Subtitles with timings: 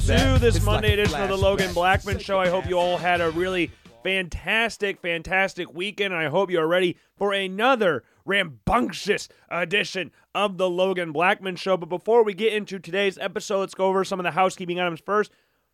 [0.00, 1.36] to this It's like Monday a edition of the.
[1.36, 2.38] Logan Blackman Show.
[2.38, 3.70] I hope you all had a really
[4.02, 11.12] fantastic, fantastic weekend, I hope you are ready for another rambunctious edition of the Logan
[11.12, 11.76] Blackman Show.
[11.76, 15.00] But before we get into today's episode, let's go over some of the housekeeping items
[15.00, 15.32] first.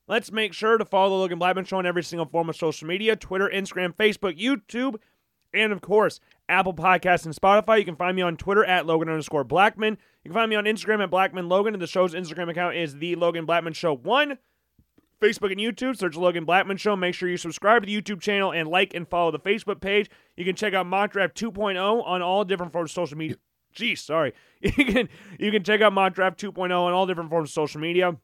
[0.09, 2.88] Let's make sure to follow the Logan Blackman Show on every single form of social
[2.88, 4.97] media Twitter, Instagram, Facebook, YouTube,
[5.55, 7.79] and of course, Apple Podcasts and Spotify.
[7.79, 9.99] You can find me on Twitter at Logan underscore Blackman.
[10.25, 12.97] You can find me on Instagram at Blackman Logan, and the show's Instagram account is
[12.97, 14.39] the Logan Blackman Show One.
[15.21, 16.95] Facebook and YouTube, search Logan Blackman Show.
[16.95, 20.11] Make sure you subscribe to the YouTube channel and like and follow the Facebook page.
[20.37, 23.37] You can check out Mock Draft 2.0 on all different forms of social media.
[23.73, 24.33] Geez, sorry.
[24.63, 27.81] You can you can check out Mock Draft 2.0 on all different forms of social
[27.81, 28.16] media.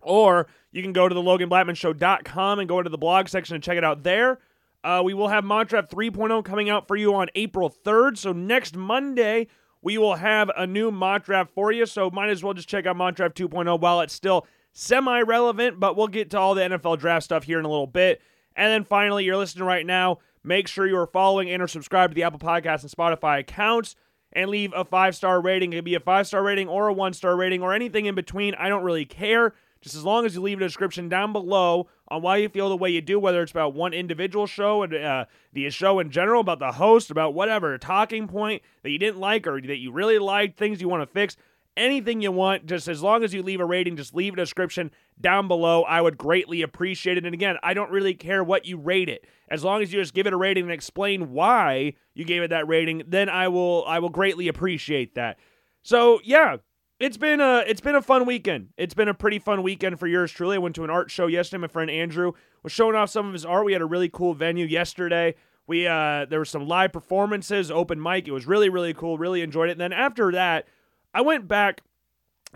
[0.00, 3.54] Or you can go to the Logan Blackman LoganBlackmanShow.com and go into the blog section
[3.54, 4.38] and check it out there.
[4.84, 8.18] Uh, we will have Mock 3.0 coming out for you on April 3rd.
[8.18, 9.48] So next Monday,
[9.80, 11.86] we will have a new mock for you.
[11.86, 15.80] So might as well just check out Mock Draft 2.0 while it's still semi relevant,
[15.80, 18.20] but we'll get to all the NFL draft stuff here in a little bit.
[18.56, 20.18] And then finally, you're listening right now.
[20.42, 23.96] Make sure you are following and or subscribed to the Apple Podcast and Spotify accounts
[24.34, 25.72] and leave a five star rating.
[25.72, 28.14] It could be a five star rating or a one star rating or anything in
[28.14, 28.54] between.
[28.56, 29.54] I don't really care.
[29.80, 32.76] Just as long as you leave a description down below on why you feel the
[32.76, 36.40] way you do, whether it's about one individual show and uh, the show in general,
[36.40, 40.18] about the host, about whatever talking point that you didn't like or that you really
[40.18, 41.36] liked, things you want to fix,
[41.76, 44.90] anything you want, just as long as you leave a rating, just leave a description
[45.20, 45.82] down below.
[45.82, 47.24] I would greatly appreciate it.
[47.24, 49.24] And again, I don't really care what you rate it.
[49.48, 52.50] As long as you just give it a rating and explain why you gave it
[52.50, 55.38] that rating, then I will I will greatly appreciate that.
[55.82, 56.56] So yeah,
[57.00, 58.68] it's been a it's been a fun weekend.
[58.76, 60.56] It's been a pretty fun weekend for yours truly.
[60.56, 61.60] I went to an art show yesterday.
[61.62, 62.32] My friend Andrew
[62.62, 63.64] was showing off some of his art.
[63.64, 65.34] We had a really cool venue yesterday.
[65.66, 68.28] We uh there were some live performances, open mic.
[68.28, 69.18] It was really really cool.
[69.18, 69.72] Really enjoyed it.
[69.72, 70.66] And then after that,
[71.12, 71.82] I went back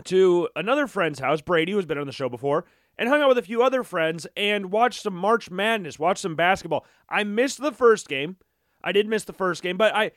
[0.05, 2.65] to another friend's house, Brady, who's been on the show before,
[2.97, 6.35] and hung out with a few other friends and watched some March Madness, watched some
[6.35, 6.85] basketball.
[7.09, 8.37] I missed the first game.
[8.81, 10.11] I did miss the first game, but I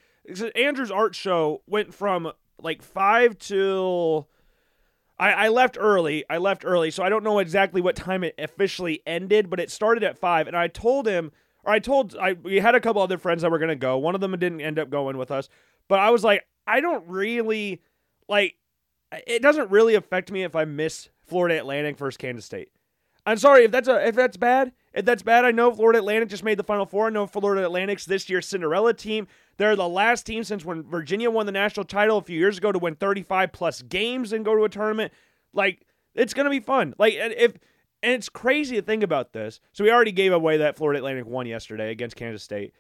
[0.54, 2.30] Andrew's art show went from
[2.62, 4.28] like five till
[5.18, 6.24] I, I left early.
[6.28, 9.70] I left early, so I don't know exactly what time it officially ended, but it
[9.70, 10.46] started at five.
[10.46, 11.32] And I told him,
[11.64, 13.98] or I told, I we had a couple other friends that were gonna go.
[13.98, 15.48] One of them didn't end up going with us,
[15.88, 17.82] but I was like, I don't really
[18.28, 18.56] like.
[19.26, 22.70] It doesn't really affect me if I miss Florida Atlantic versus Kansas State.
[23.24, 24.72] I'm sorry if that's a if that's bad.
[24.92, 27.06] If that's bad, I know Florida Atlantic just made the Final Four.
[27.06, 29.28] I know Florida Atlantic's this year's Cinderella team.
[29.56, 32.72] They're the last team since when Virginia won the national title a few years ago
[32.72, 35.12] to win 35 plus games and go to a tournament.
[35.52, 36.94] Like it's gonna be fun.
[36.98, 37.54] Like if
[38.02, 39.60] and it's crazy to think about this.
[39.72, 42.72] So we already gave away that Florida Atlantic won yesterday against Kansas State.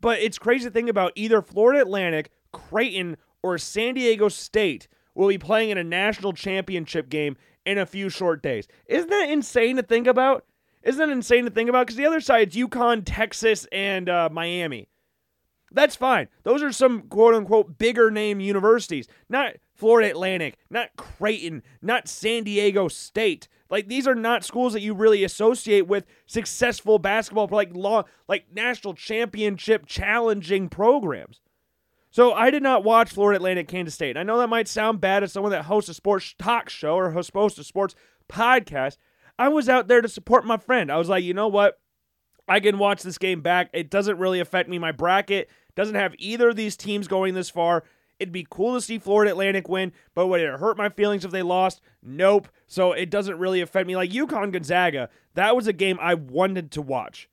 [0.00, 5.28] But it's crazy to think about either Florida Atlantic, Creighton, or San Diego State will
[5.28, 8.68] be playing in a national championship game in a few short days.
[8.86, 10.44] Isn't that insane to think about?
[10.84, 11.86] Isn't that insane to think about?
[11.86, 14.88] Because the other side's UConn, Texas, and uh, Miami.
[15.70, 16.28] That's fine.
[16.44, 22.44] Those are some quote unquote bigger name universities, not Florida Atlantic, not Creighton, not San
[22.44, 23.48] Diego State.
[23.70, 28.46] Like these are not schools that you really associate with successful basketball, like law, like
[28.52, 31.40] national championship challenging programs.
[32.10, 34.16] So I did not watch Florida Atlantic Kansas State.
[34.16, 37.10] I know that might sound bad as someone that hosts a sports talk show or
[37.10, 37.94] hosts a sports
[38.30, 38.96] podcast.
[39.38, 40.90] I was out there to support my friend.
[40.90, 41.78] I was like, you know what?
[42.48, 43.70] I can watch this game back.
[43.72, 44.78] It doesn't really affect me.
[44.78, 47.84] My bracket doesn't have either of these teams going this far.
[48.18, 51.30] It'd be cool to see Florida Atlantic win, but would it hurt my feelings if
[51.30, 51.80] they lost?
[52.02, 52.48] Nope.
[52.66, 53.94] So it doesn't really affect me.
[53.94, 57.28] Like UConn Gonzaga, that was a game I wanted to watch.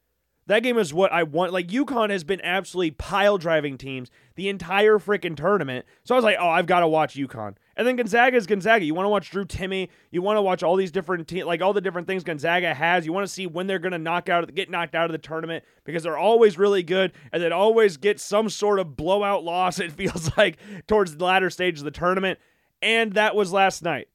[0.48, 1.54] That game is what I want.
[1.54, 5.86] Like UConn has been absolutely pile driving teams the entire freaking tournament.
[6.04, 7.56] So I was like, oh, I've got to watch UConn.
[7.76, 8.86] And then Gonzaga is Gonzaga.
[8.86, 9.90] You want to watch Drew Timme.
[10.12, 13.08] You want to watch all these different te- like all the different things Gonzaga has.
[13.08, 15.18] You want to see when they're going to knock out get knocked out of the
[15.18, 19.80] tournament because they're always really good and then always get some sort of blowout loss.
[19.86, 20.58] It feels like
[20.88, 22.40] towards the latter stage of the tournament.
[22.82, 24.08] And that was last night.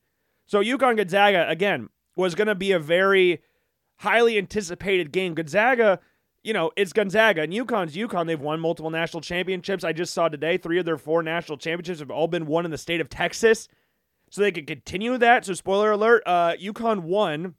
[0.46, 3.40] So UConn Gonzaga again was going to be a very
[3.98, 5.34] highly anticipated game.
[5.34, 6.00] Gonzaga
[6.42, 8.26] you know, it's Gonzaga and UConn's UConn.
[8.26, 9.84] They've won multiple national championships.
[9.84, 12.70] I just saw today three of their four national championships have all been won in
[12.70, 13.68] the state of Texas.
[14.30, 15.44] So they could continue that.
[15.44, 17.54] So spoiler alert, uh, UConn won.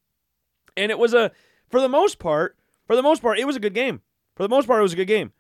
[0.78, 1.32] And it was a
[1.70, 2.58] for the most part,
[2.88, 4.02] for the most part, it was a good game.
[4.36, 5.32] For the most part, it was a good game.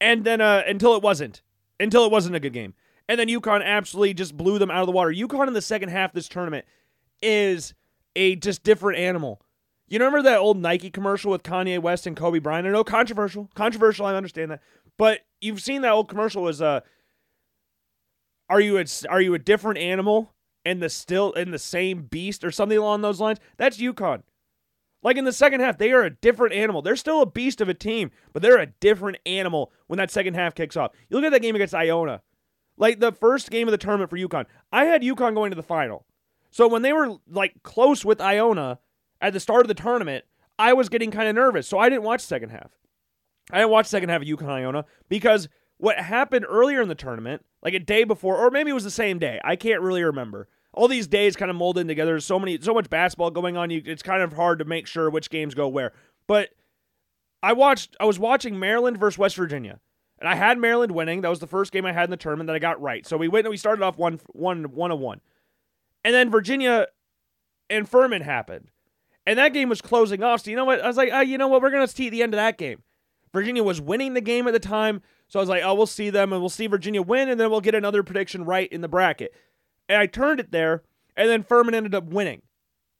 [0.00, 1.42] And then uh, until it wasn't.
[1.80, 2.74] Until it wasn't a good game.
[3.08, 5.10] And then UConn absolutely just blew them out of the water.
[5.10, 6.64] UConn in the second half this tournament
[7.22, 7.74] is
[8.16, 9.40] a just different animal.
[9.86, 12.66] You remember that old Nike commercial with Kanye West and Kobe Bryant?
[12.66, 14.06] I know controversial, controversial.
[14.06, 14.60] I understand that,
[14.96, 16.42] but you've seen that old commercial.
[16.42, 16.80] Was uh,
[18.48, 20.34] are you a, are you a different animal
[20.64, 24.22] and the still in the same beast or something along those lines, that's UConn.
[25.02, 26.80] Like in the second half, they are a different animal.
[26.80, 30.34] They're still a beast of a team, but they're a different animal when that second
[30.34, 30.92] half kicks off.
[31.08, 32.22] You look at that game against Iona.
[32.76, 35.62] Like the first game of the tournament for UConn, I had UConn going to the
[35.62, 36.06] final.
[36.50, 38.78] So when they were like close with Iona
[39.26, 40.24] at the start of the tournament,
[40.58, 41.66] I was getting kind of nervous.
[41.66, 42.70] So I didn't watch second half.
[43.50, 45.48] I didn't watch second half of UConn Iona because
[45.78, 48.90] what happened earlier in the tournament, like a day before, or maybe it was the
[48.90, 49.40] same day.
[49.44, 50.48] I can't really remember.
[50.72, 52.12] All these days kind of molded together.
[52.12, 53.70] There's so many, so much basketball going on.
[53.70, 55.92] You, it's kind of hard to make sure which games go where.
[56.26, 56.50] But
[57.42, 57.96] I watched.
[58.00, 59.78] I was watching Maryland versus West Virginia,
[60.18, 61.20] and I had Maryland winning.
[61.20, 63.06] That was the first game I had in the tournament that I got right.
[63.06, 63.46] So we went.
[63.46, 65.20] and We started off one, one, one on one,
[66.02, 66.86] and then Virginia
[67.70, 68.70] and Furman happened,
[69.26, 70.42] and that game was closing off.
[70.42, 70.80] So you know what?
[70.80, 71.62] I was like, oh, you know what?
[71.62, 72.82] We're gonna see the end of that game.
[73.32, 75.02] Virginia was winning the game at the time.
[75.28, 77.50] So I was like, oh, we'll see them and we'll see Virginia win, and then
[77.50, 79.34] we'll get another prediction right in the bracket.
[79.88, 80.82] And I turned it there,
[81.16, 82.42] and then Furman ended up winning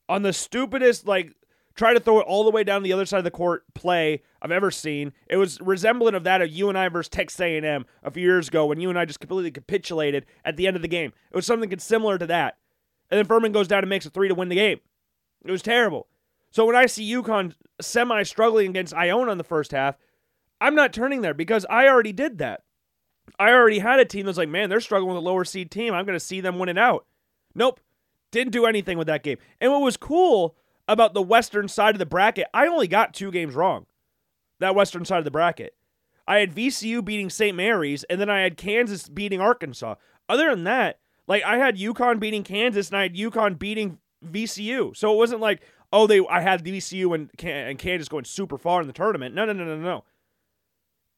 [0.09, 1.35] on the stupidest, like,
[1.75, 4.23] try to throw it all the way down the other side of the court play
[4.43, 5.13] I've ever seen.
[5.29, 8.49] It was resemblant of that of you and I versus Texas A&M a few years
[8.49, 11.13] ago when you and I just completely capitulated at the end of the game.
[11.31, 12.59] It was something similar to that.
[13.11, 14.81] And then Furman goes down and makes a three to win the game.
[15.45, 16.07] It was terrible.
[16.55, 19.97] So when I see UConn semi struggling against Iona in the first half,
[20.61, 22.63] I'm not turning there because I already did that.
[23.41, 25.93] I already had a team that's like, man, they're struggling with a lower seed team.
[25.93, 27.07] I'm going to see them winning out.
[27.57, 27.81] Nope.
[28.31, 29.39] Didn't do anything with that game.
[29.61, 30.55] And what was cool
[30.87, 33.87] about the western side of the bracket, I only got two games wrong.
[34.61, 35.75] That western side of the bracket.
[36.29, 37.57] I had VCU beating St.
[37.57, 39.97] Mary's, and then I had Kansas beating Arkansas.
[40.29, 44.97] Other than that, like I had UConn beating Kansas, and I had UConn beating VCU.
[44.97, 45.63] So it wasn't like,
[45.95, 49.35] oh, they I had VCU and, and Kansas going super far in the tournament.
[49.35, 50.05] No, no, no, no, no.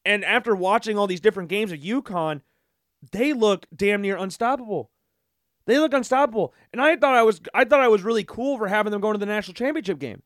[0.05, 2.41] And after watching all these different games of UConn,
[3.11, 4.91] they look damn near unstoppable.
[5.65, 6.53] They look unstoppable.
[6.71, 9.15] And I thought I was I thought I was really cool for having them going
[9.15, 10.21] to the national championship game.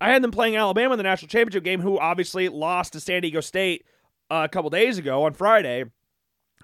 [0.00, 3.22] I had them playing Alabama in the national championship game, who obviously lost to San
[3.22, 3.84] Diego State
[4.30, 5.84] uh, a couple days ago on Friday.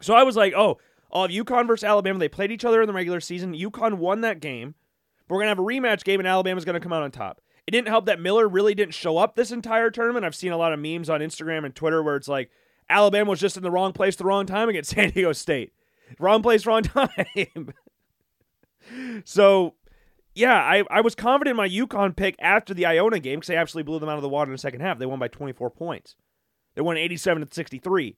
[0.01, 0.79] So I was like, oh,
[1.13, 2.19] I'll have UConn versus Alabama.
[2.19, 3.55] They played each other in the regular season.
[3.55, 4.75] UConn won that game.
[5.29, 7.41] But we're gonna have a rematch game, and Alabama's gonna come out on top.
[7.67, 10.25] It didn't help that Miller really didn't show up this entire tournament.
[10.25, 12.51] I've seen a lot of memes on Instagram and Twitter where it's like
[12.89, 15.73] Alabama was just in the wrong place the wrong time against San Diego State.
[16.19, 17.75] Wrong place, wrong time.
[19.25, 19.75] so,
[20.35, 23.57] yeah, I, I was confident in my UConn pick after the Iona game because they
[23.57, 24.99] absolutely blew them out of the water in the second half.
[24.99, 26.15] They won by 24 points.
[26.77, 28.17] They won 87 to 63.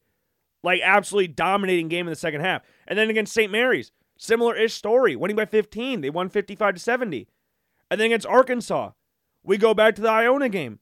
[0.63, 2.63] Like, absolutely dominating game in the second half.
[2.87, 3.51] And then against St.
[3.51, 6.03] Mary's, similar ish story, winning by 15.
[6.03, 7.29] They won 55 to 70.
[7.91, 8.91] And then against Arkansas,
[9.43, 10.81] we go back to the Iona game.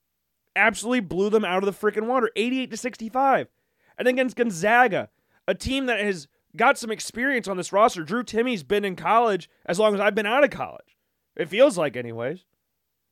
[0.56, 3.46] Absolutely blew them out of the freaking water, 88 to 65.
[3.96, 5.10] And then against Gonzaga,
[5.46, 8.02] a team that has got some experience on this roster.
[8.02, 10.96] Drew Timme's been in college as long as I've been out of college.
[11.36, 12.44] It feels like, anyways.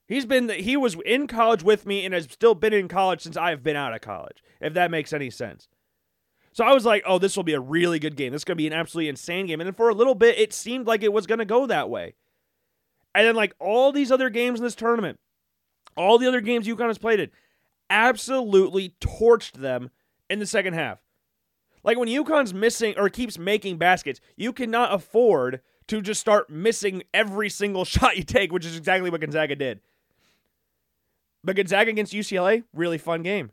[0.06, 3.38] He's been he was in college with me and has still been in college since
[3.38, 4.42] I've been out of college.
[4.60, 5.66] If that makes any sense.
[6.54, 8.30] So I was like, oh, this will be a really good game.
[8.30, 9.60] This is going to be an absolutely insane game.
[9.60, 11.90] And then for a little bit, it seemed like it was going to go that
[11.90, 12.14] way.
[13.12, 15.18] And then, like all these other games in this tournament,
[15.96, 17.30] all the other games UConn has played in,
[17.90, 19.90] absolutely torched them
[20.30, 21.00] in the second half.
[21.82, 27.02] Like when UConn's missing or keeps making baskets, you cannot afford to just start missing
[27.12, 29.80] every single shot you take, which is exactly what Gonzaga did.
[31.42, 33.50] But Gonzaga against UCLA, really fun game.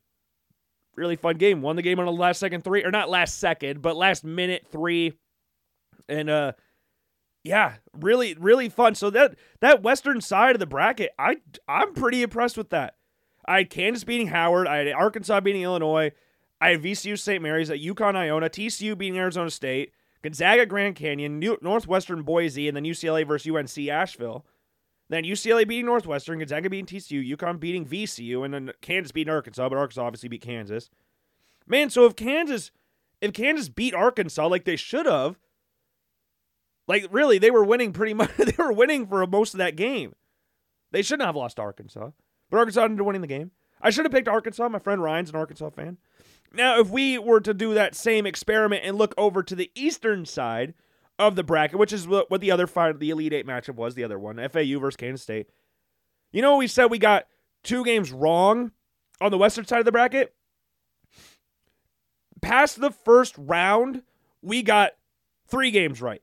[1.01, 1.63] Really fun game.
[1.63, 4.67] Won the game on a last second three, or not last second, but last minute
[4.71, 5.13] three.
[6.07, 6.51] And uh
[7.43, 8.93] yeah, really, really fun.
[8.93, 12.97] So that that western side of the bracket, I I'm pretty impressed with that.
[13.47, 16.11] I had Kansas beating Howard, I had Arkansas beating Illinois,
[16.61, 17.41] I had VCU St.
[17.41, 19.91] Mary's, at UConn Iona, TCU beating Arizona State,
[20.21, 24.45] Gonzaga Grand Canyon, New- Northwestern Boise, and then UCLA versus UNC Asheville.
[25.11, 29.67] Then UCLA beating Northwestern, Gonzaga beating TCU, UConn beating VCU, and then Kansas beating Arkansas,
[29.67, 30.89] but Arkansas obviously beat Kansas.
[31.67, 32.71] Man, so if Kansas
[33.19, 35.37] if Kansas beat Arkansas like they should have,
[36.87, 38.31] like really, they were winning pretty much.
[38.37, 40.15] they were winning for most of that game.
[40.91, 42.11] They shouldn't have lost Arkansas,
[42.49, 43.51] but Arkansas ended up winning the game.
[43.81, 44.69] I should have picked Arkansas.
[44.69, 45.97] My friend Ryan's an Arkansas fan.
[46.53, 50.25] Now, if we were to do that same experiment and look over to the eastern
[50.25, 50.73] side
[51.21, 54.03] of the bracket, which is what, the other fight, the Elite Eight matchup was, the
[54.03, 55.47] other one, FAU versus Kansas State.
[56.31, 57.27] You know, we said we got
[57.63, 58.71] two games wrong
[59.19, 60.33] on the western side of the bracket.
[62.41, 64.01] Past the first round,
[64.41, 64.93] we got
[65.47, 66.21] three games right.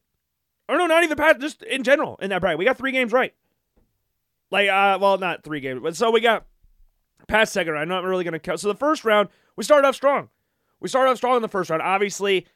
[0.69, 2.59] Or no, not even past, just in general in that bracket.
[2.59, 3.33] We got three games right.
[4.51, 6.47] Like, uh, well, not three games, but so we got
[7.29, 7.83] past second round.
[7.83, 8.61] I'm not really going to count.
[8.61, 10.31] So the first round, we started off strong.
[10.81, 11.83] We started off strong in the first round.
[11.83, 12.47] Obviously,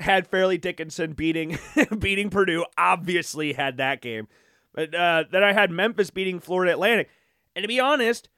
[0.00, 1.58] had Fairleigh Dickinson beating
[1.98, 2.64] beating Purdue.
[2.76, 4.28] Obviously had that game,
[4.74, 7.08] but uh, then I had Memphis beating Florida Atlantic.
[7.54, 8.28] And to be honest,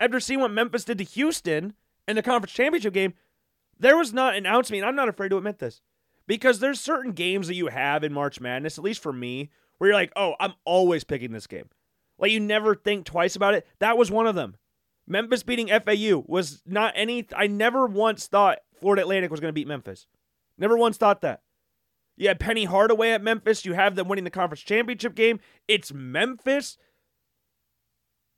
[0.00, 1.74] after seeing what Memphis did to Houston
[2.08, 3.14] in the conference championship game,
[3.78, 4.78] there was not an ounce of me.
[4.78, 5.80] And I'm not afraid to admit this
[6.26, 9.90] because there's certain games that you have in March Madness, at least for me, where
[9.90, 11.68] you're like, oh, I'm always picking this game.
[12.18, 13.66] Like you never think twice about it.
[13.80, 14.56] That was one of them.
[15.06, 17.26] Memphis beating FAU was not any.
[17.36, 20.06] I never once thought Florida Atlantic was going to beat Memphis.
[20.58, 21.42] Never once thought that.
[22.16, 23.64] You had Penny Hardaway at Memphis.
[23.64, 25.40] You have them winning the conference championship game.
[25.66, 26.78] It's Memphis.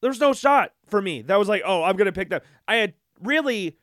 [0.00, 1.22] There's no shot for me.
[1.22, 2.40] That was like, oh, I'm going to pick them.
[2.68, 3.78] I had really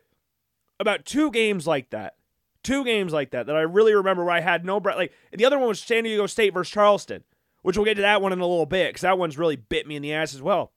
[0.79, 2.15] about two games like that.
[2.63, 4.97] Two games like that that I really remember where I had no breath.
[4.97, 7.23] Like the other one was San Diego State versus Charleston,
[7.63, 9.87] which we'll get to that one in a little bit because that one's really bit
[9.87, 10.71] me in the ass as well.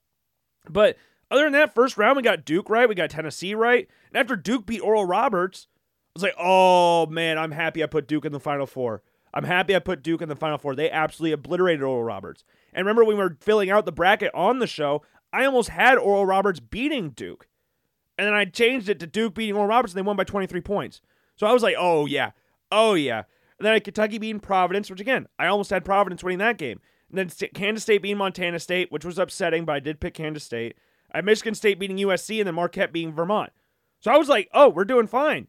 [0.67, 0.97] But
[1.29, 4.35] other than that, first round we got Duke right, we got Tennessee right, and after
[4.35, 5.67] Duke beat Oral Roberts,
[6.15, 9.03] was like, oh man, I'm happy I put Duke in the Final Four.
[9.33, 10.75] I'm happy I put Duke in the Final Four.
[10.75, 12.43] They absolutely obliterated Oral Roberts.
[12.73, 15.03] And remember when we were filling out the bracket on the show,
[15.33, 17.47] I almost had Oral Roberts beating Duke.
[18.17, 20.61] And then I changed it to Duke beating Oral Roberts, and they won by 23
[20.61, 21.01] points.
[21.35, 22.31] So I was like, oh yeah,
[22.71, 23.23] oh yeah.
[23.59, 26.57] And then I had Kentucky beating Providence, which again, I almost had Providence winning that
[26.57, 26.79] game.
[27.09, 30.43] And then Kansas State beating Montana State, which was upsetting, but I did pick Kansas
[30.43, 30.77] State.
[31.11, 33.51] I had Michigan State beating USC, and then Marquette beating Vermont.
[33.99, 35.47] So I was like, oh, we're doing fine.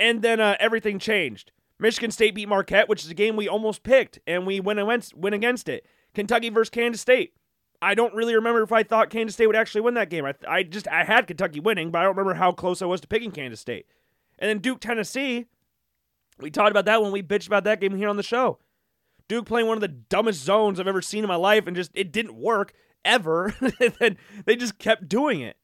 [0.00, 1.52] And then uh, everything changed.
[1.78, 5.14] Michigan State beat Marquette, which is a game we almost picked, and we went against,
[5.16, 5.86] went against it.
[6.14, 7.34] Kentucky versus Kansas State.
[7.80, 10.24] I don't really remember if I thought Kansas State would actually win that game.
[10.24, 13.00] I, I just I had Kentucky winning, but I don't remember how close I was
[13.02, 13.86] to picking Kansas State.
[14.38, 15.46] And then Duke Tennessee,
[16.40, 18.58] we talked about that when we bitched about that game here on the show.
[19.28, 21.92] Duke playing one of the dumbest zones I've ever seen in my life, and just
[21.94, 22.72] it didn't work
[23.04, 23.54] ever.
[23.60, 25.56] and then they just kept doing it.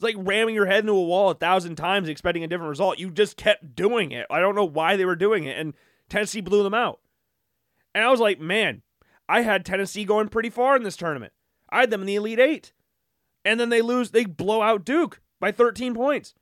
[0.00, 2.98] It's like ramming your head into a wall a thousand times expecting a different result.
[2.98, 4.26] You just kept doing it.
[4.30, 5.58] I don't know why they were doing it.
[5.58, 5.74] And
[6.08, 7.00] Tennessee blew them out.
[7.94, 8.80] And I was like, man,
[9.28, 11.34] I had Tennessee going pretty far in this tournament.
[11.68, 12.72] I had them in the Elite Eight.
[13.44, 16.32] And then they lose, they blow out Duke by 13 points.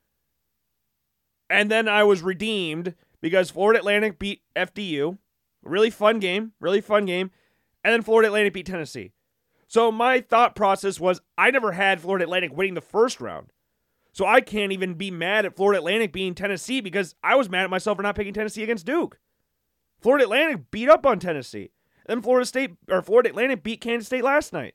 [1.51, 5.19] And then I was redeemed because Florida Atlantic beat FDU.
[5.65, 7.33] Really fun game, really fun game.
[7.83, 9.11] And then Florida Atlantic beat Tennessee.
[9.69, 13.53] So my thought process was I never had Florida Atlantic winning the first round.
[14.13, 17.65] So I can't even be mad at Florida Atlantic being Tennessee because I was mad
[17.65, 19.19] at myself for not picking Tennessee against Duke.
[20.01, 21.71] Florida Atlantic beat up on Tennessee.
[22.07, 24.75] Then Florida State or Florida Atlantic beat Kansas State last night.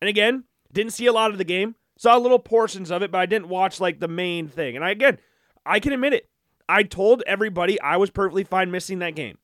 [0.00, 1.76] And again, didn't see a lot of the game.
[1.96, 4.74] Saw little portions of it, but I didn't watch like the main thing.
[4.74, 5.18] And I again,
[5.64, 6.28] I can admit it.
[6.68, 9.38] I told everybody I was perfectly fine missing that game.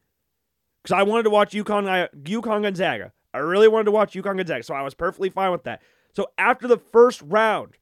[0.82, 3.12] Because I wanted to watch UConn, UConn uh, Gonzaga.
[3.32, 5.82] I really wanted to watch UConn Gonzaga, so I was perfectly fine with that.
[6.12, 7.74] So after the first round,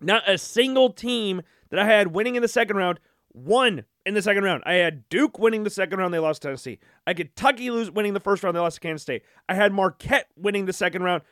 [0.00, 3.00] not a single team that I had winning in the second round
[3.32, 4.62] won in the second round.
[4.66, 6.78] I had Duke winning the second round, they lost to Tennessee.
[7.06, 9.22] I had Kentucky lose winning the first round, they lost to Kansas State.
[9.48, 11.22] I had Marquette winning the second round,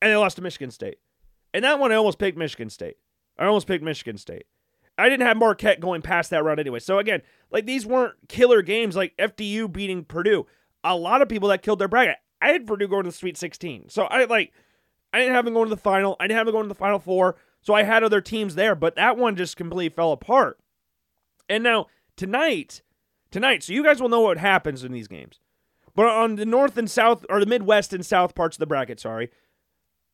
[0.00, 0.98] and they lost to Michigan State.
[1.52, 2.96] And that one I almost picked Michigan State.
[3.38, 4.46] I almost picked Michigan State.
[4.96, 6.78] I didn't have Marquette going past that round anyway.
[6.78, 10.46] So again, like these weren't killer games like FDU beating Purdue.
[10.84, 12.16] A lot of people that killed their bracket.
[12.44, 13.88] I had Purdue going to the Sweet 16.
[13.88, 14.52] So I like
[15.14, 16.16] I didn't have them going to the final.
[16.20, 17.36] I didn't have them going to the final four.
[17.62, 20.58] So I had other teams there, but that one just completely fell apart.
[21.48, 21.86] And now
[22.16, 22.82] tonight,
[23.30, 25.40] tonight, so you guys will know what happens in these games.
[25.94, 29.00] But on the north and south, or the Midwest and south parts of the bracket,
[29.00, 29.30] sorry,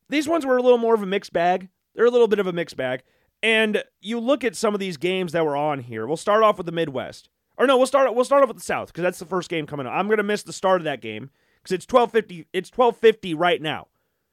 [0.08, 1.68] these ones were a little more of a mixed bag.
[1.94, 3.02] They're a little bit of a mixed bag.
[3.42, 6.06] And you look at some of these games that were on here.
[6.06, 7.30] We'll start off with the Midwest.
[7.56, 9.66] Or no, we'll start we'll start off with the South because that's the first game
[9.66, 9.92] coming up.
[9.94, 11.30] I'm gonna miss the start of that game
[11.62, 12.46] because it's 12:50.
[12.52, 13.88] It's 12:50 right now.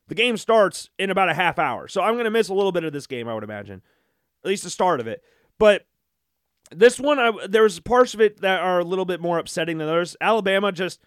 [0.07, 2.83] The game starts in about a half hour, so I'm gonna miss a little bit
[2.83, 3.27] of this game.
[3.27, 3.81] I would imagine,
[4.43, 5.23] at least the start of it.
[5.57, 5.85] But
[6.71, 9.87] this one, I, there's parts of it that are a little bit more upsetting than
[9.87, 10.15] others.
[10.21, 11.01] Alabama just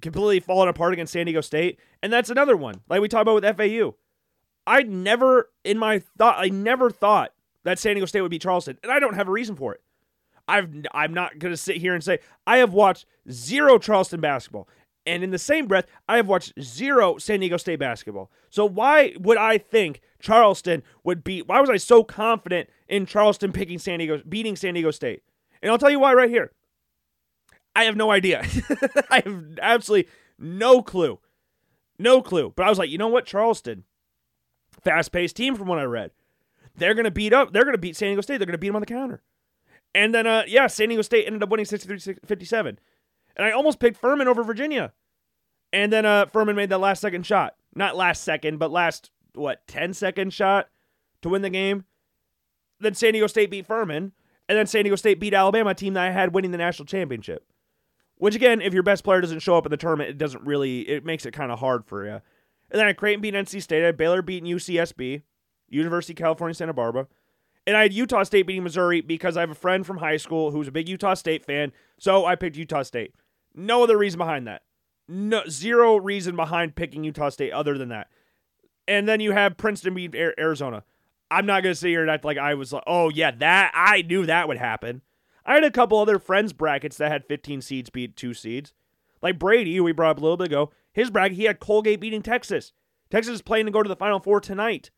[0.00, 2.80] completely falling apart against San Diego State, and that's another one.
[2.88, 3.94] Like we talked about with FAU.
[4.66, 7.32] I never in my thought I never thought
[7.64, 9.82] that San Diego State would beat Charleston, and I don't have a reason for it.
[10.48, 14.68] I've I'm not going to sit here and say I have watched zero Charleston basketball.
[15.08, 18.30] And in the same breath, I have watched zero San Diego State basketball.
[18.50, 21.48] So why would I think Charleston would beat?
[21.48, 25.22] Why was I so confident in Charleston picking San Diego, beating San Diego State?
[25.62, 26.52] And I'll tell you why right here.
[27.74, 28.44] I have no idea.
[29.10, 31.20] I have absolutely no clue,
[31.98, 32.52] no clue.
[32.54, 33.84] But I was like, you know what, Charleston,
[34.82, 36.10] fast-paced team from what I read.
[36.76, 37.52] They're gonna beat up.
[37.52, 38.38] They're gonna beat San Diego State.
[38.38, 39.22] They're gonna beat them on the counter.
[39.94, 42.76] And then, uh, yeah, San Diego State ended up winning 63-57.
[43.38, 44.92] And I almost picked Furman over Virginia.
[45.72, 47.54] And then uh, Furman made that last second shot.
[47.74, 50.68] Not last second, but last, what, 10 second shot
[51.22, 51.84] to win the game.
[52.80, 54.12] Then San Diego State beat Furman.
[54.48, 57.44] And then San Diego State beat Alabama, team that I had winning the national championship.
[58.16, 60.80] Which again, if your best player doesn't show up in the tournament, it doesn't really
[60.80, 62.20] it makes it kind of hard for you.
[62.70, 65.22] And then I Creighton beat NC State, I had Baylor beating UCSB,
[65.68, 67.06] University of California Santa Barbara.
[67.66, 70.50] And I had Utah State beating Missouri because I have a friend from high school
[70.50, 73.14] who's a big Utah State fan, so I picked Utah State.
[73.58, 74.62] No other reason behind that.
[75.08, 78.08] No zero reason behind picking Utah State other than that.
[78.86, 80.84] And then you have Princeton beat Arizona.
[81.30, 84.02] I'm not gonna sit here and act like I was like, oh yeah, that I
[84.02, 85.02] knew that would happen.
[85.44, 88.72] I had a couple other friends brackets that had 15 seeds beat two seeds.
[89.20, 92.00] Like Brady, who we brought up a little bit ago, his bracket he had Colgate
[92.00, 92.72] beating Texas.
[93.10, 94.90] Texas is playing to go to the Final Four tonight.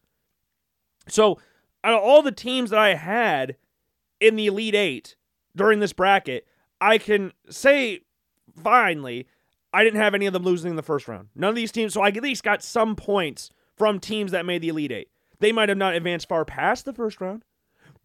[1.09, 1.39] So
[1.83, 3.57] out of all the teams that I had
[4.21, 5.17] in the Elite Eight
[5.57, 6.47] during this bracket,
[6.81, 8.03] I can say
[8.57, 9.27] finally
[9.73, 11.29] I didn't have any of them losing in the first round.
[11.35, 14.63] None of these teams, so I at least got some points from teams that made
[14.63, 15.09] the Elite Eight.
[15.39, 17.45] They might have not advanced far past the first round,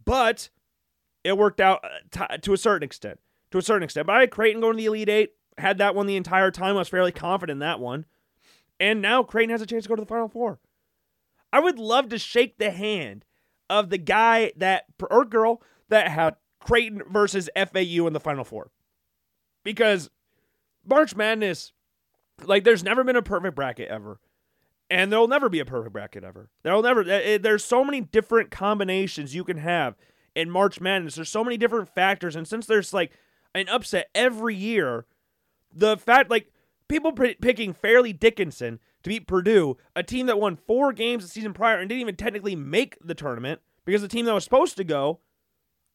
[0.04, 0.50] but
[1.24, 1.84] it worked out
[2.18, 3.20] uh, to a certain extent.
[3.52, 4.08] To a certain extent.
[4.08, 6.76] But I had Creighton going to the Elite Eight, had that one the entire time.
[6.76, 8.06] I was fairly confident in that one.
[8.80, 10.60] And now Creighton has a chance to go to the Final Four.
[11.54, 13.24] I would love to shake the hand
[13.70, 18.72] of the guy that, or girl, that had Creighton versus FAU in the Final Four.
[19.64, 20.10] Because
[20.86, 21.72] March Madness,
[22.44, 24.20] like, there's never been a perfect bracket ever
[24.90, 26.50] and there'll never be a perfect bracket ever.
[26.64, 27.02] There'll never.
[27.02, 29.96] It, eh, eh, there's so many different combinations you can have
[30.36, 31.16] in March Madness.
[31.16, 33.12] There's so many different factors, and since there's like
[33.54, 35.06] an upset every year,
[35.74, 36.52] the fact like
[36.88, 41.30] people p- picking Fairleigh Dickinson to beat Purdue, a team that won four games the
[41.30, 44.78] season prior and didn't even technically make the tournament because the team that was supposed
[44.78, 45.20] to go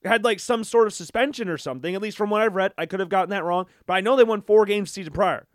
[0.04, 1.94] had like some sort of suspension or something.
[1.94, 4.16] At least from what I've read, I could have gotten that wrong, but I know
[4.16, 5.46] they won four games season prior.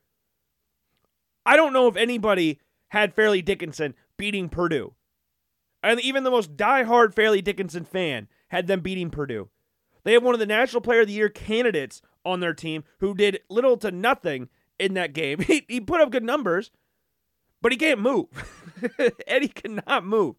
[1.45, 4.93] I don't know if anybody had Fairleigh Dickinson beating Purdue.
[5.83, 9.49] And even the most die-hard Fairleigh Dickinson fan had them beating Purdue.
[10.03, 13.13] They have one of the National Player of the Year candidates on their team who
[13.13, 15.39] did little to nothing in that game.
[15.47, 16.71] He, he put up good numbers,
[17.61, 18.27] but he can't move.
[18.81, 20.35] Edey cannot move.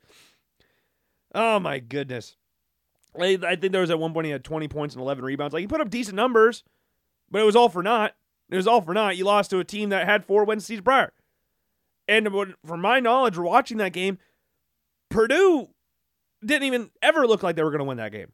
[1.35, 2.37] Oh my goodness.
[3.21, 5.53] I, think there was at one point he had 20 points and 11 rebounds.
[5.53, 6.63] Like he put up decent numbers,
[7.31, 8.15] but it was all for naught.
[8.51, 9.17] It was all for naught.
[9.17, 11.13] You lost to a team that had four wins season prior.
[12.09, 12.29] And
[12.65, 14.19] from my knowledge, watching that game,
[15.11, 15.69] Purdue
[16.45, 18.33] didn't even ever look like they were going to win that game.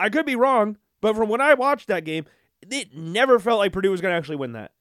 [0.00, 2.24] I could be wrong, but from when I watched that game,
[2.62, 4.72] it never felt like Purdue was going to actually win that.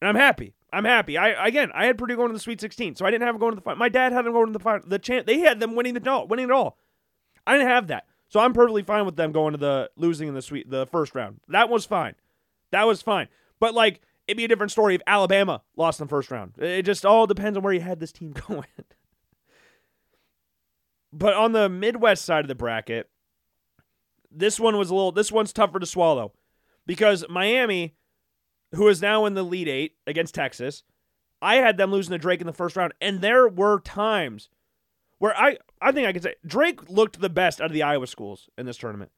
[0.00, 0.54] And I'm happy.
[0.72, 1.16] I'm happy.
[1.16, 3.40] I again, I had Purdue going to the Sweet 16, so I didn't have them
[3.40, 3.78] going to the final.
[3.78, 4.86] My dad had them going to the final.
[4.86, 6.76] The chance they had them winning the no, winning it all.
[7.46, 10.34] I didn't have that, so I'm perfectly fine with them going to the losing in
[10.34, 11.40] the sweet the first round.
[11.48, 12.14] That was fine.
[12.70, 13.28] That was fine.
[13.60, 16.52] But like It'd be a different story if Alabama lost in the first round.
[16.58, 18.66] It just all depends on where you had this team going.
[21.14, 23.08] but on the Midwest side of the bracket,
[24.30, 26.34] this one was a little this one's tougher to swallow
[26.86, 27.96] because Miami,
[28.74, 30.84] who is now in the Elite Eight against Texas,
[31.40, 34.50] I had them losing to Drake in the first round, and there were times
[35.16, 38.06] where I I think I can say Drake looked the best out of the Iowa
[38.06, 39.10] schools in this tournament.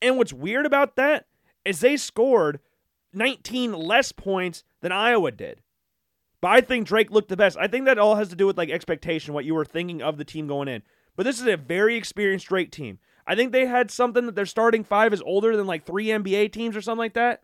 [0.00, 1.26] And what's weird about that
[1.64, 2.60] is they scored
[3.12, 5.62] 19 less points than Iowa did.
[6.40, 7.56] But I think Drake looked the best.
[7.58, 10.18] I think that all has to do with like expectation, what you were thinking of
[10.18, 10.82] the team going in.
[11.16, 13.00] But this is a very experienced Drake team.
[13.26, 16.52] I think they had something that their starting five is older than like three NBA
[16.52, 17.42] teams or something like that.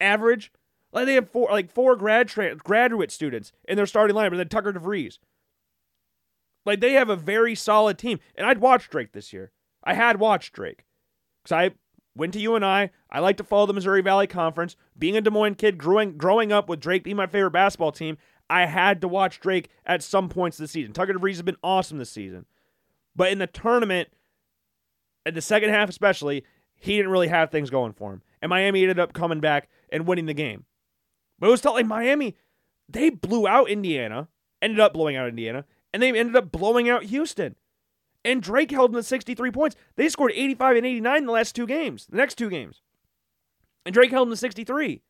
[0.00, 0.52] Average.
[0.92, 4.38] Like they have four like four grad tra- graduate students in their starting lineup, and
[4.38, 5.18] then Tucker DeVries.
[6.64, 8.18] Like they have a very solid team.
[8.34, 9.52] And I'd watch Drake this year.
[9.84, 10.84] I had watched Drake.
[11.42, 11.70] Because I
[12.14, 12.90] went to UNI.
[13.10, 14.76] I like to follow the Missouri Valley Conference.
[14.98, 18.18] Being a Des Moines kid, growing growing up with Drake being my favorite basketball team,
[18.50, 20.92] I had to watch Drake at some points this season.
[20.92, 22.46] Tucker DeVries has been awesome this season.
[23.14, 24.08] But in the tournament,
[25.26, 26.44] in the second half especially,
[26.74, 28.22] he didn't really have things going for him.
[28.40, 30.64] And Miami ended up coming back and winning the game.
[31.38, 32.36] But it was felt like Miami,
[32.88, 34.28] they blew out Indiana,
[34.62, 37.56] ended up blowing out Indiana, and they ended up blowing out Houston.
[38.24, 39.76] And Drake held them to 63 points.
[39.96, 42.82] They scored 85 and 89 in the last two games, the next two games.
[43.86, 45.02] And Drake held them to 63.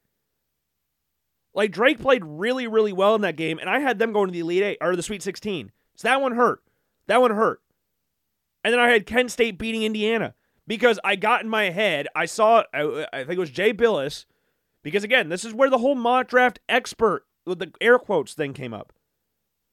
[1.55, 4.33] Like Drake played really, really well in that game, and I had them going to
[4.33, 5.73] the Elite Eight or the Sweet 16.
[5.97, 6.63] So that one hurt.
[7.07, 7.61] That one hurt.
[8.63, 10.35] And then I had Kent State beating Indiana
[10.67, 12.07] because I got in my head.
[12.15, 14.27] I saw, I, I think it was Jay Bilas,
[14.83, 18.53] because again, this is where the whole mock draft expert with the air quotes thing
[18.53, 18.93] came up.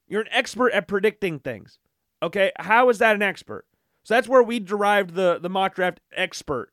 [0.08, 1.78] You're an expert at predicting things.
[2.22, 3.66] Okay, how is that an expert?
[4.04, 6.72] So that's where we derived the the mock draft expert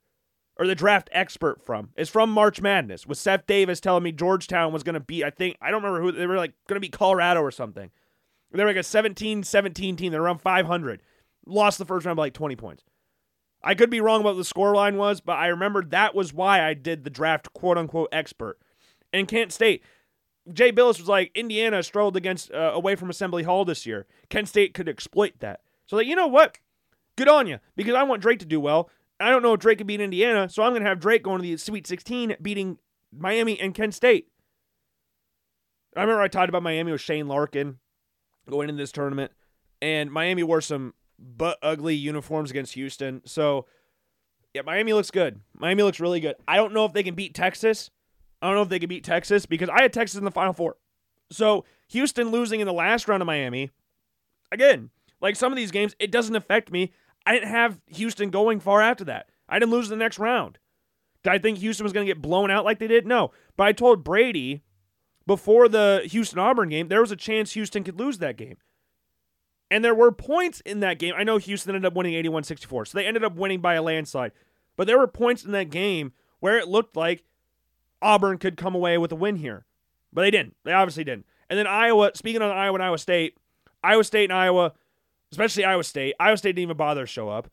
[0.56, 1.90] or the draft expert from.
[1.98, 5.32] Is from March Madness with Seth Davis telling me Georgetown was going to beat I
[5.32, 7.90] think I don't remember who they were like going to beat Colorado or something.
[8.52, 10.12] They were like a 17-17 team.
[10.12, 11.02] They're around 500.
[11.48, 12.84] Lost the first round by like 20 points.
[13.64, 16.34] I could be wrong about what the score line was, but I remember that was
[16.34, 18.60] why I did the draft quote unquote expert.
[19.12, 19.84] And Kent State,
[20.52, 24.06] Jay Bilas was like, Indiana struggled against uh, away from Assembly Hall this year.
[24.30, 25.62] Kent State could exploit that.
[25.86, 26.58] So, like, you know what?
[27.16, 28.90] Good on you, because I want Drake to do well.
[29.20, 31.48] I don't know if Drake can beat Indiana, so I'm to have Drake going to
[31.48, 32.78] the Sweet 16, beating
[33.16, 34.28] Miami and Kent State.
[35.96, 37.78] I remember I talked about Miami with Shane Larkin
[38.50, 39.32] going into this tournament,
[39.82, 43.22] and Miami wore some butt ugly uniforms against Houston.
[43.26, 43.68] So,
[44.54, 45.40] yeah, Miami looks good.
[45.56, 46.36] Miami looks really good.
[46.48, 47.92] I don't know if they can beat Texas.
[48.44, 50.52] I don't know if they could beat Texas because I had Texas in the Final
[50.52, 50.76] Four.
[51.32, 53.72] So, Houston losing in the last round of Miami,
[54.52, 54.90] again,
[55.22, 56.92] like some of these games, it doesn't affect me.
[57.26, 59.30] I didn't have Houston going far after that.
[59.48, 60.60] I didn't lose the next round.
[61.24, 63.08] Did I think Houston was going to get blown out like they did?
[63.08, 63.32] No.
[63.56, 64.64] But I told Brady
[65.26, 68.58] before the Houston Auburn game, there was a chance Houston could lose that game.
[69.72, 71.14] And there were points in that game.
[71.18, 73.82] I know Houston ended up winning 81 64, so they ended up winning by a
[73.82, 74.34] landslide.
[74.76, 77.24] But there were points in that game where it looked like
[78.04, 79.66] Auburn could come away with a win here.
[80.12, 80.56] But they didn't.
[80.64, 81.26] They obviously didn't.
[81.50, 83.38] And then Iowa, speaking on Iowa and Iowa State,
[83.84, 84.74] Iowa State and Iowa,
[85.32, 87.50] especially Iowa State, Iowa State didn't even bother to show up.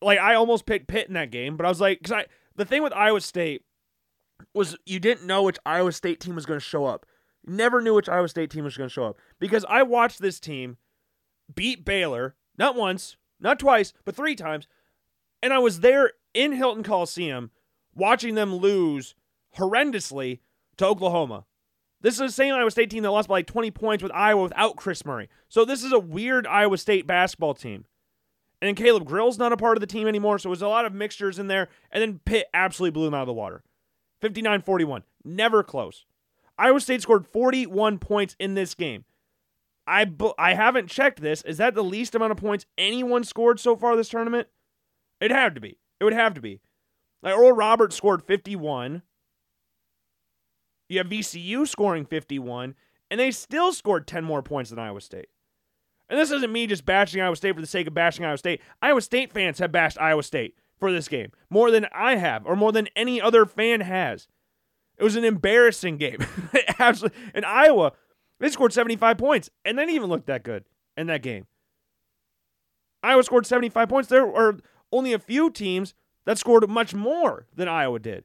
[0.00, 2.26] Like I almost picked Pitt in that game, but I was like, because I
[2.56, 3.64] the thing with Iowa State
[4.54, 7.06] was you didn't know which Iowa State team was going to show up.
[7.46, 10.40] Never knew which Iowa State team was going to show up because I watched this
[10.40, 10.76] team
[11.54, 14.66] beat Baylor not once, not twice, but three times,
[15.42, 17.50] and I was there in Hilton Coliseum
[17.94, 19.14] watching them lose
[19.56, 20.40] horrendously
[20.78, 21.44] to Oklahoma.
[22.00, 24.42] This is the same Iowa State team that lost by like 20 points with Iowa
[24.42, 25.28] without Kris Murray.
[25.48, 27.84] So this is a weird Iowa State basketball team.
[28.60, 30.94] And Caleb Grill's not a part of the team anymore, so there's a lot of
[30.94, 31.68] mixtures in there.
[31.90, 33.62] And then Pitt absolutely blew them out of the water.
[34.20, 35.02] 59 41.
[35.24, 36.04] Never close.
[36.58, 39.04] Iowa State scored 41 points in this game.
[39.86, 41.42] I, I haven't checked this.
[41.42, 44.48] Is that the least amount of points anyone scored so far this tournament?
[45.20, 45.78] It had to be.
[46.00, 46.60] It would have to be.
[47.22, 49.02] Like Oral Roberts scored 51.
[50.88, 52.74] You have VCU scoring 51,
[53.10, 55.28] and they still scored 10 more points than Iowa State.
[56.08, 58.60] And this isn't me just bashing Iowa State for the sake of bashing Iowa State.
[58.82, 62.56] Iowa State fans have bashed Iowa State for this game more than I have, or
[62.56, 64.28] more than any other fan has.
[64.98, 66.18] It was an embarrassing game.
[66.78, 67.18] Absolutely.
[67.34, 67.92] In Iowa,
[68.40, 70.64] they scored 75 points, and they didn't even look that good
[70.96, 71.46] in that game.
[73.02, 74.08] Iowa scored 75 points.
[74.08, 74.58] There are
[74.92, 78.24] only a few teams that scored much more than Iowa did.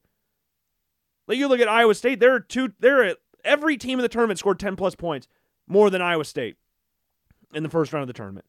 [1.27, 2.73] Like you look at Iowa State, there are two.
[2.79, 5.27] There are every team in the tournament scored 10 plus points
[5.67, 6.55] more than Iowa State
[7.53, 8.45] in the first round of the tournament.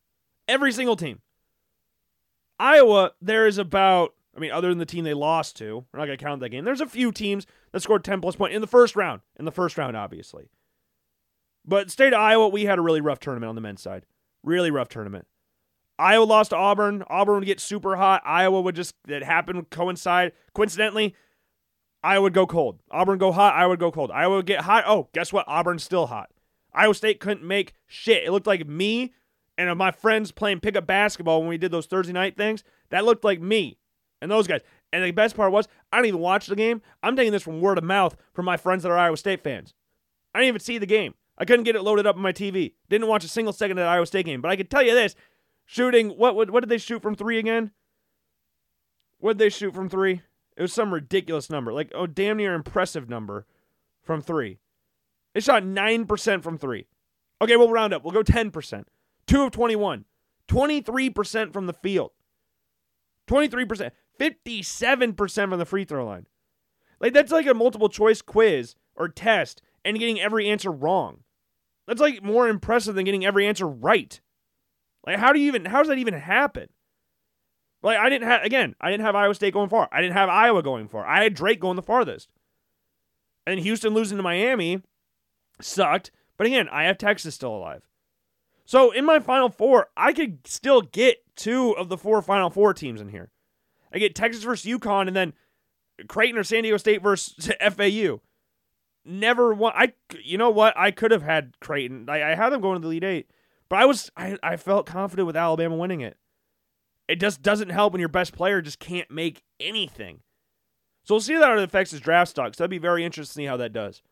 [0.47, 1.21] Every single team.
[2.59, 6.07] Iowa, there is about, I mean, other than the team they lost to, we're not
[6.07, 6.65] going to count that game.
[6.65, 9.21] There's a few teams that scored 10 plus points in the first round.
[9.39, 10.51] In the first round, obviously.
[11.65, 14.07] But state of Iowa, we had a really rough tournament on the men's side.
[14.43, 15.27] Really rough tournament.
[15.99, 17.05] Iowa lost to Auburn.
[17.09, 18.23] Auburn would get super hot.
[18.25, 20.33] Iowa would just, it happened, coincide.
[20.55, 21.15] Coincidentally,
[22.03, 22.79] I would go cold.
[22.91, 23.55] Auburn go hot.
[23.55, 24.11] I would go cold.
[24.11, 24.85] Iowa would get hot.
[24.87, 25.47] Oh, guess what?
[25.49, 26.31] Auburn's still hot.
[26.73, 28.25] Iowa State couldn't make shit.
[28.25, 29.13] It looked like me
[29.57, 32.63] and my friends playing pickup basketball when we did those Thursday night things.
[32.91, 33.79] That looked like me
[34.23, 34.61] and those guys.
[34.93, 36.81] And the best part was, I didn't even watch the game.
[37.03, 39.75] I'm taking this from word of mouth from my friends that are Iowa State fans.
[40.35, 41.15] I didn't even see the game.
[41.37, 42.75] I couldn't get it loaded up on my TV.
[42.89, 44.41] Didn't watch a single second of the Iowa State game.
[44.41, 45.15] But I can tell you this:
[45.67, 46.11] shooting.
[46.11, 47.71] What what, what did they shoot from three again?
[49.19, 50.23] What did they shoot from three?
[50.59, 53.47] It was some ridiculous number, like oh, damn near impressive number
[54.03, 54.59] from three.
[55.33, 56.89] They shot 9% from three.
[57.41, 58.03] Okay, we'll round up.
[58.03, 58.85] We'll go 10%.
[59.29, 60.05] Two of 21.
[60.49, 62.11] 23% from the field.
[63.29, 63.93] 23%.
[64.19, 66.27] 57% from the free throw line.
[66.99, 71.21] Like, that's like a multiple choice quiz or test and getting every answer wrong.
[71.87, 74.21] That's like more impressive than getting every answer right.
[75.07, 76.69] Like, how do you even, how does that even happen?
[77.83, 79.89] Like, I didn't have, again, I didn't have Iowa State going far.
[79.93, 81.07] I didn't have Iowa going far.
[81.07, 82.29] I had Drake going the farthest.
[83.47, 84.83] And Houston losing to Miami
[85.61, 86.11] sucked.
[86.37, 87.83] But again, I have Texas still alive.
[88.65, 92.75] So in my final four, I could still get two of the four final four
[92.75, 93.31] teams in here.
[93.93, 95.33] I get Texas versus UConn and then
[96.07, 98.21] Creighton or San Diego State versus FAU.
[99.05, 99.73] Never won.
[99.75, 100.77] I, you know what?
[100.77, 102.11] I could have had Creighton.
[102.11, 103.31] I, I had them going to the Elite Eight,
[103.71, 106.19] but I was, I, I felt confident with Alabama winning it.
[107.09, 110.21] It just doesn't help when your best player just can't make anything.
[111.05, 112.59] So we'll see how that affects his draft stocks.
[112.59, 114.03] That'd be very interesting to see how that does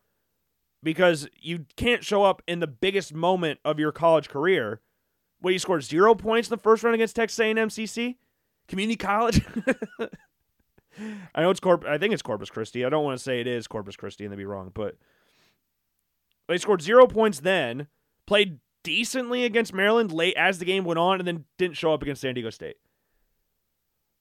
[0.83, 4.81] because you can't show up in the biggest moment of your college career.
[5.39, 8.15] When you scored zero points in the first round against Texas A&M CC,
[8.67, 9.45] community college.
[11.35, 11.85] I know it's Corp.
[11.85, 12.83] I think it's Corpus Christi.
[12.83, 14.95] I don't want to say it is Corpus Christi and they'd be wrong, but
[16.47, 17.87] they scored zero points then.
[18.25, 22.01] Played decently against Maryland late as the game went on, and then didn't show up
[22.01, 22.77] against San Diego State.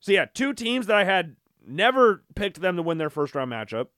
[0.06, 1.34] So yeah, two teams that I had
[1.66, 3.88] never picked them to win their first round matchup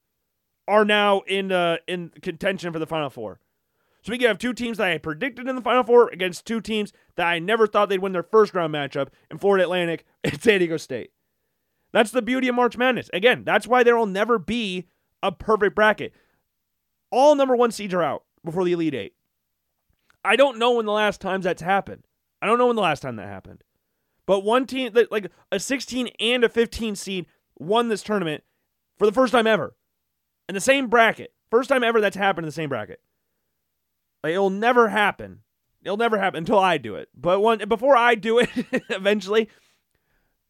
[0.67, 3.41] are now in uh, in contention for the final four.
[4.01, 6.63] So we can have two teams that I predicted in the final four against two
[6.63, 10.41] teams that I never thought they'd win their first round matchup in Florida Atlantic and
[10.41, 11.11] San Diego State.
[11.93, 13.11] That's the beauty of March Madness.
[13.13, 14.89] Again, that's why there will never be
[15.23, 16.15] a perfect bracket.
[17.11, 19.13] All number one seeds are out before the Elite Eight.
[20.25, 22.05] I don't know when the last times that's happened.
[22.41, 23.63] I don't know when the last time that happened.
[24.29, 27.25] But one team, like a 16 and a 15 seed,
[27.59, 28.45] won this tournament
[28.99, 29.75] for the first time ever
[30.51, 31.33] in the same bracket.
[31.51, 33.01] First time ever that's happened in the same bracket.
[34.23, 35.41] Like, it'll never happen.
[35.83, 37.09] It'll never happen until I do it.
[37.17, 38.51] But one before I do it,
[38.91, 39.49] eventually,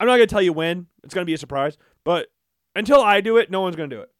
[0.00, 0.88] I'm not gonna tell you when.
[1.04, 1.78] It's gonna be a surprise.
[2.02, 2.26] But
[2.74, 4.10] until I do it, no one's gonna do it.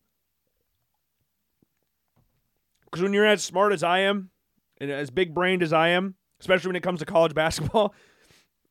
[2.85, 4.31] Because when you're as smart as I am,
[4.81, 7.93] and as big brained as I am, especially when it comes to college basketball,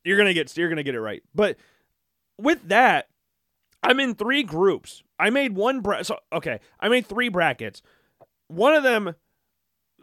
[0.08, 1.22] you're gonna get you're gonna get it right.
[1.34, 1.56] But
[2.38, 3.08] with that,
[3.82, 5.02] I'm in three groups.
[5.18, 7.82] I made one bra- so okay, I made three brackets.
[8.46, 9.14] One of them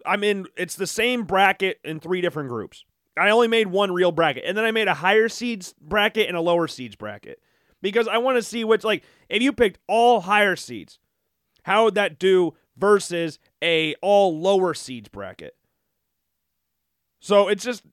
[0.06, 2.86] I'm in it's the same bracket in three different groups.
[3.18, 4.44] I only made one real bracket.
[4.46, 7.40] And then I made a higher seeds bracket and a lower seeds bracket.
[7.82, 11.00] Because I want to see what's like if you picked all higher seeds,
[11.64, 15.56] how would that do versus a all lower seeds bracket?
[17.20, 17.84] So it's just,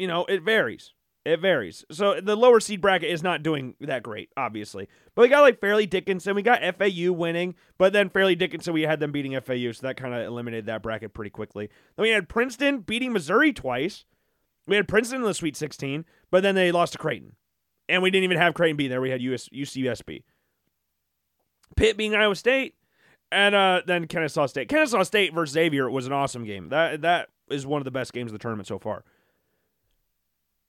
[0.00, 0.92] you know, it varies.
[1.24, 1.84] It varies.
[1.90, 4.88] So the lower seed bracket is not doing that great, obviously.
[5.14, 6.34] But we got like Fairleigh Dickinson.
[6.34, 9.96] We got FAU winning, but then Fairleigh Dickinson, we had them beating FAU, so that
[9.96, 11.68] kind of eliminated that bracket pretty quickly.
[11.96, 14.04] Then we had Princeton beating Missouri twice.
[14.66, 17.36] We had Princeton in the Sweet 16, but then they lost to Creighton.
[17.88, 19.00] And we didn't even have Creighton beat there.
[19.00, 20.24] We had US, UCSB.
[21.76, 22.74] Pitt being Iowa State,
[23.30, 24.68] and uh, then Kennesaw State.
[24.68, 26.68] Kennesaw State versus Xavier was an awesome game.
[26.68, 29.04] That that is one of the best games of the tournament so far.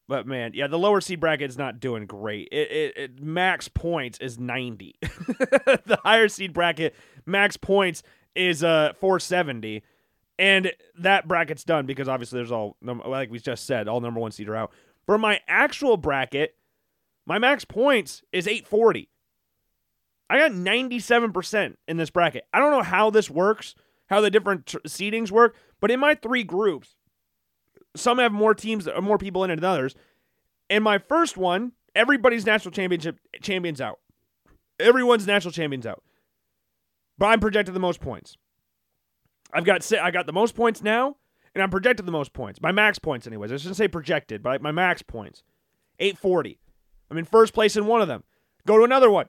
[0.07, 2.49] But man, yeah, the lower seed bracket is not doing great.
[2.51, 4.95] It, it, it max points is 90.
[5.01, 6.93] the higher seed bracket
[7.25, 8.03] max points
[8.35, 9.83] is uh 470.
[10.39, 14.31] And that bracket's done because obviously there's all like we just said, all number 1
[14.31, 14.71] seed are out.
[15.05, 16.55] For my actual bracket,
[17.25, 19.09] my max points is 840.
[20.29, 22.45] I got 97% in this bracket.
[22.53, 23.75] I don't know how this works,
[24.07, 26.95] how the different tr- seedings work, but in my three groups,
[27.95, 29.95] some have more teams, or more people in it than others.
[30.69, 33.99] In my first one, everybody's national championship champions out.
[34.79, 36.03] Everyone's national champions out.
[37.17, 38.38] But I'm projected the most points.
[39.53, 41.17] I've got I got the most points now,
[41.53, 42.60] and I'm projected the most points.
[42.62, 43.51] My max points, anyways.
[43.51, 45.43] I shouldn't say projected, but my max points,
[45.99, 46.60] 840.
[47.12, 48.23] I'm in first place in one of them.
[48.65, 49.27] Go to another one.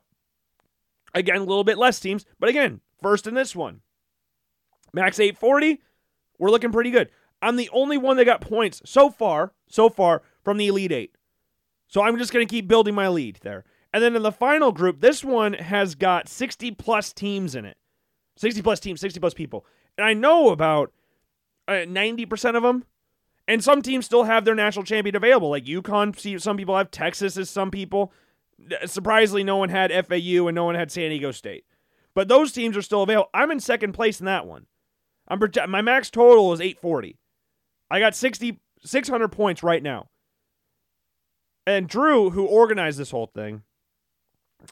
[1.12, 3.80] Again, a little bit less teams, but again, first in this one.
[4.92, 5.80] Max 840.
[6.38, 7.10] We're looking pretty good.
[7.44, 11.14] I'm the only one that got points so far, so far from the Elite Eight.
[11.88, 13.64] So I'm just going to keep building my lead there.
[13.92, 17.76] And then in the final group, this one has got 60 plus teams in it.
[18.36, 19.66] 60 plus teams, 60 plus people.
[19.98, 20.92] And I know about
[21.68, 22.84] uh, 90% of them.
[23.46, 25.50] And some teams still have their national champion available.
[25.50, 28.10] Like UConn, see some people have Texas as some people.
[28.86, 31.66] Surprisingly, no one had FAU and no one had San Diego State.
[32.14, 33.28] But those teams are still available.
[33.34, 34.66] I'm in second place in that one.
[35.28, 37.18] I'm my max total is 840.
[37.90, 40.08] I got 60, 600 points right now.
[41.66, 43.62] And Drew, who organized this whole thing,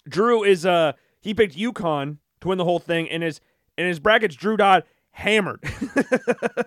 [0.08, 3.40] Drew is uh he picked UConn to win the whole thing, and his
[3.78, 5.62] in his brackets, Drew Dodd hammered.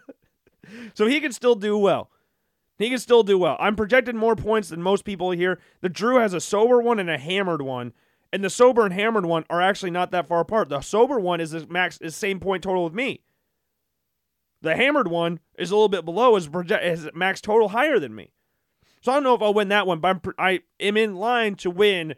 [0.93, 2.10] so he can still do well.
[2.77, 3.55] He can still do well.
[3.60, 5.60] I'm projected more points than most people here.
[5.81, 7.93] The Drew has a sober one and a hammered one.
[8.34, 10.67] And the sober and hammered one are actually not that far apart.
[10.67, 13.21] The sober one is the max is same point total with me.
[14.65, 16.49] The hammered one is a little bit below his,
[16.82, 18.32] his max total higher than me.
[18.99, 21.54] So I don't know if I'll win that one, but I'm, I am in line
[21.58, 22.15] to win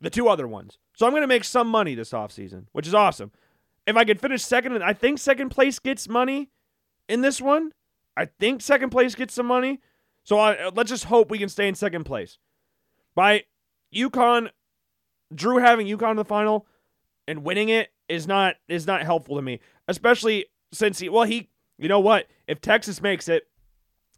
[0.00, 0.76] the two other ones.
[0.96, 3.30] So I'm going to make some money this offseason, which is awesome.
[3.86, 6.50] If I could finish second, I think second place gets money
[7.08, 7.70] in this one.
[8.16, 9.80] I think second place gets some money.
[10.24, 12.38] So I, let's just hope we can stay in second place.
[13.14, 13.44] By
[13.94, 14.50] UConn,
[15.32, 16.66] Drew having UConn in the final
[17.28, 21.50] and winning it is not is not helpful to me, especially since he well he
[21.78, 22.26] you know what?
[22.46, 23.44] If Texas makes it,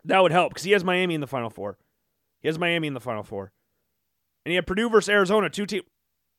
[0.04, 1.78] that would help because he has Miami in the Final Four.
[2.40, 3.52] He has Miami in the Final Four.
[4.44, 5.84] And he had Purdue versus Arizona, two teams.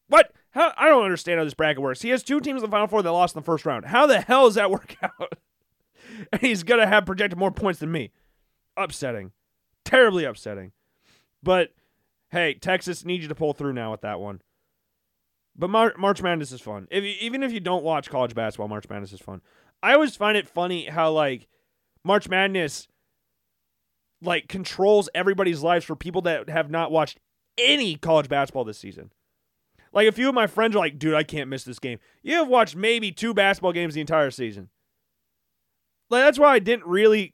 [0.07, 0.31] What?
[0.51, 0.73] How?
[0.77, 2.01] I don't understand how this bracket works.
[2.01, 3.85] He has two teams in the Final Four that lost in the first round.
[3.85, 5.33] How the hell does that work out?
[6.31, 8.11] and he's going to have projected more points than me.
[8.77, 9.31] Upsetting.
[9.83, 10.71] Terribly upsetting.
[11.43, 11.73] But
[12.29, 14.41] hey, Texas needs you to pull through now with that one.
[15.57, 16.87] But Mar- March Madness is fun.
[16.91, 19.41] If even if you don't watch college basketball, March Madness is fun.
[19.81, 21.47] I always find it funny how like
[22.03, 22.87] March Madness
[24.21, 27.19] like controls everybody's lives for people that have not watched
[27.57, 29.11] any college basketball this season.
[29.93, 31.99] Like a few of my friends are like, dude, I can't miss this game.
[32.21, 34.69] You have watched maybe two basketball games the entire season.
[36.09, 37.33] Like that's why I didn't really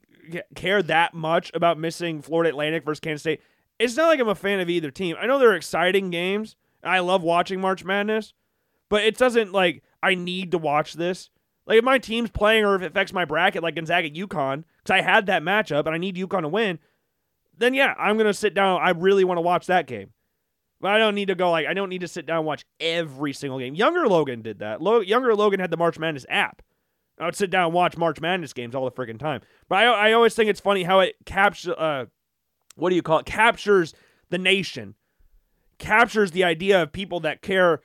[0.54, 3.40] care that much about missing Florida Atlantic versus Kansas State.
[3.78, 5.16] It's not like I'm a fan of either team.
[5.18, 6.56] I know they're exciting games.
[6.82, 8.34] I love watching March Madness,
[8.88, 11.30] but it doesn't like I need to watch this.
[11.66, 14.90] Like if my team's playing or if it affects my bracket, like Gonzaga UConn, because
[14.90, 16.78] I had that matchup and I need UConn to win,
[17.56, 18.80] then yeah, I'm gonna sit down.
[18.82, 20.10] I really want to watch that game.
[20.80, 22.66] But I don't need to go like I don't need to sit down and watch
[22.80, 23.74] every single game.
[23.74, 24.82] Younger Logan did that.
[24.82, 26.62] Lo- Younger Logan had the March Madness app.
[27.18, 29.40] I would sit down and watch March Madness games all the freaking time.
[29.68, 32.06] But I, I always think it's funny how it captures, uh,
[32.74, 33.26] what do you call it?
[33.26, 33.94] Captures
[34.30, 34.96] the nation,
[35.78, 37.80] captures the idea of people that care,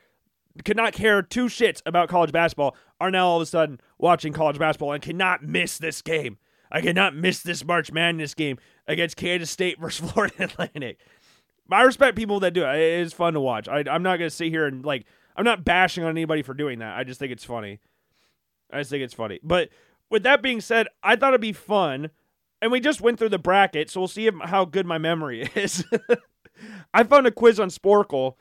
[0.66, 4.34] could not care two shits about college basketball, are now all of a sudden watching
[4.34, 6.38] college basketball and cannot miss this game.
[6.72, 11.00] I cannot miss this March Madness game against Kansas State versus Florida Atlantic.
[11.72, 12.76] I respect people that do it.
[12.76, 13.68] It is fun to watch.
[13.68, 16.54] I, I'm not going to sit here and like, I'm not bashing on anybody for
[16.54, 16.98] doing that.
[16.98, 17.80] I just think it's funny.
[18.72, 19.40] I just think it's funny.
[19.44, 19.70] But
[20.10, 22.10] with that being said, I thought it'd be fun.
[22.62, 25.50] And we just went through the bracket, so we'll see if, how good my memory
[25.56, 25.86] is.
[26.94, 28.34] I found a quiz on Sporcle,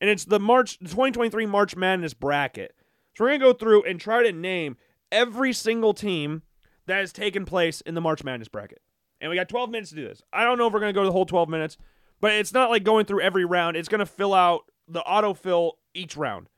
[0.00, 2.74] and it's the March 2023 March Madness bracket.
[3.16, 4.76] So we're gonna go through and try to name
[5.10, 6.42] every single team
[6.86, 8.82] that has taken place in the March Madness bracket.
[9.20, 10.22] And we got 12 minutes to do this.
[10.32, 11.76] I don't know if we're gonna go the whole 12 minutes,
[12.20, 13.76] but it's not like going through every round.
[13.76, 16.48] It's gonna fill out the autofill each round.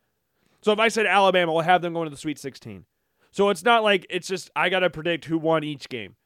[0.61, 2.85] So if I said Alabama, we'll have them going to the Sweet 16.
[3.31, 6.16] So it's not like it's just I got to predict who won each game.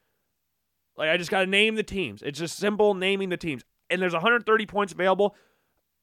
[0.97, 2.23] Like I just got to name the teams.
[2.23, 3.63] It's just simple naming the teams.
[3.91, 5.37] And there's 130 points available.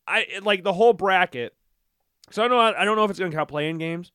[0.10, 1.54] I like the whole bracket.
[2.32, 4.12] So I don't know I don't know if it's going to count playing games.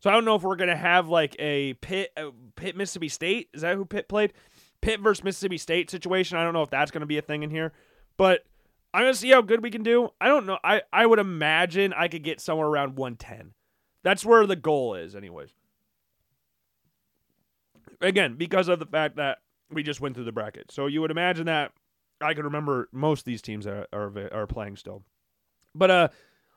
[0.00, 3.08] So I don't know if we're going to have like a Pitt uh, Pitt Mississippi
[3.08, 3.48] State.
[3.54, 4.32] Is that who Pitt played?
[4.80, 6.36] Pitt versus Mississippi State situation.
[6.36, 7.72] I don't know if that's going to be a thing in here.
[8.16, 8.44] But
[8.92, 10.10] I'm going to see how good we can do.
[10.20, 10.58] I don't know.
[10.62, 13.52] I I would imagine I could get somewhere around 110.
[14.02, 15.50] That's where the goal is anyways
[18.00, 19.38] again because of the fact that
[19.70, 20.70] we just went through the bracket.
[20.70, 21.72] So you would imagine that
[22.20, 25.02] I could remember most of these teams are are, are playing still.
[25.76, 26.08] But uh,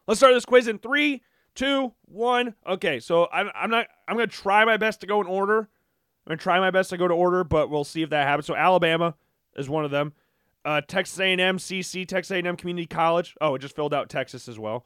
[0.08, 1.22] let's start this quiz in three,
[1.56, 2.56] two, one.
[2.66, 5.60] Okay, so I'm I'm not I'm gonna try my best to go in order.
[5.60, 8.46] I'm gonna try my best to go to order, but we'll see if that happens.
[8.46, 9.16] So Alabama
[9.56, 10.14] is one of them.
[10.66, 13.36] Uh, Texas A&M, CC, Texas A&M Community College.
[13.40, 14.86] Oh, it just filled out Texas as well.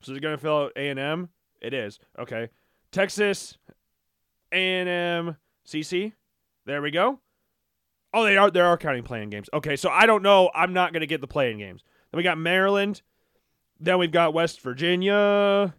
[0.00, 1.28] So they're gonna fill out A&M.
[1.60, 2.48] It is okay.
[2.92, 3.58] Texas
[4.52, 5.36] A&M
[5.66, 6.12] CC.
[6.64, 7.20] There we go.
[8.14, 9.48] Oh, they are they are counting playing games.
[9.52, 10.50] Okay, so I don't know.
[10.54, 11.82] I'm not gonna get the playing games.
[12.10, 13.02] Then we got Maryland.
[13.80, 15.74] Then we've got West Virginia.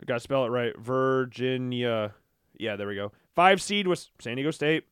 [0.00, 0.76] I gotta spell it right.
[0.78, 2.14] Virginia.
[2.58, 3.12] Yeah, there we go.
[3.34, 4.84] Five seed was San Diego State.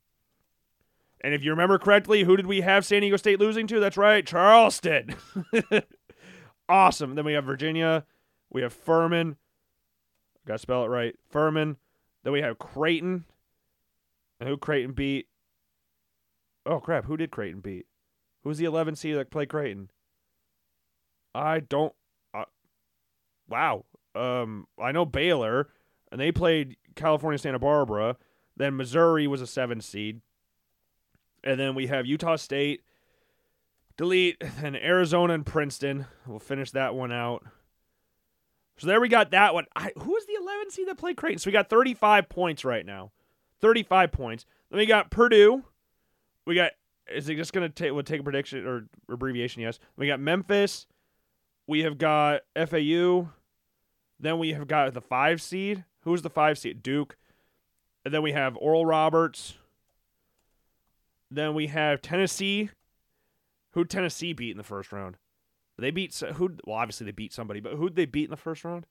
[1.22, 3.80] And if you remember correctly, who did we have San Diego State losing to?
[3.80, 5.14] That's right, Charleston.
[6.68, 7.14] awesome.
[7.14, 8.04] Then we have Virginia.
[8.50, 9.36] We have Furman.
[10.46, 11.14] Gotta spell it right.
[11.30, 11.76] Furman.
[12.24, 13.24] Then we have Creighton.
[14.40, 15.28] And who Creighton beat?
[16.66, 17.04] Oh crap!
[17.04, 17.86] Who did Creighton beat?
[18.42, 19.90] Who's the 11 seed that played Creighton?
[21.34, 21.92] I don't.
[23.52, 23.84] Wow.
[24.14, 25.68] Um, I know Baylor,
[26.10, 28.16] and they played California Santa Barbara.
[28.56, 30.22] Then Missouri was a seven seed,
[31.44, 32.80] and then we have Utah State.
[33.98, 36.06] Delete and Arizona and Princeton.
[36.26, 37.44] We'll finish that one out.
[38.78, 39.66] So there we got that one.
[39.76, 41.38] I, who was the 11 seed that played Creighton?
[41.38, 43.12] So we got 35 points right now.
[43.60, 44.46] 35 points.
[44.70, 45.62] Then we got Purdue.
[46.46, 46.72] We got
[47.14, 49.60] is it just gonna take would take a prediction or abbreviation?
[49.60, 49.78] Yes.
[49.98, 50.86] We got Memphis.
[51.66, 53.28] We have got FAU.
[54.22, 55.84] Then we have got the five seed.
[56.02, 56.82] Who's the five seed?
[56.82, 57.16] Duke.
[58.04, 59.54] And then we have Oral Roberts.
[61.30, 62.70] Then we have Tennessee.
[63.72, 65.16] Who Tennessee beat in the first round?
[65.78, 66.56] They beat who?
[66.64, 68.86] Well, obviously they beat somebody, but who'd they beat in the first round?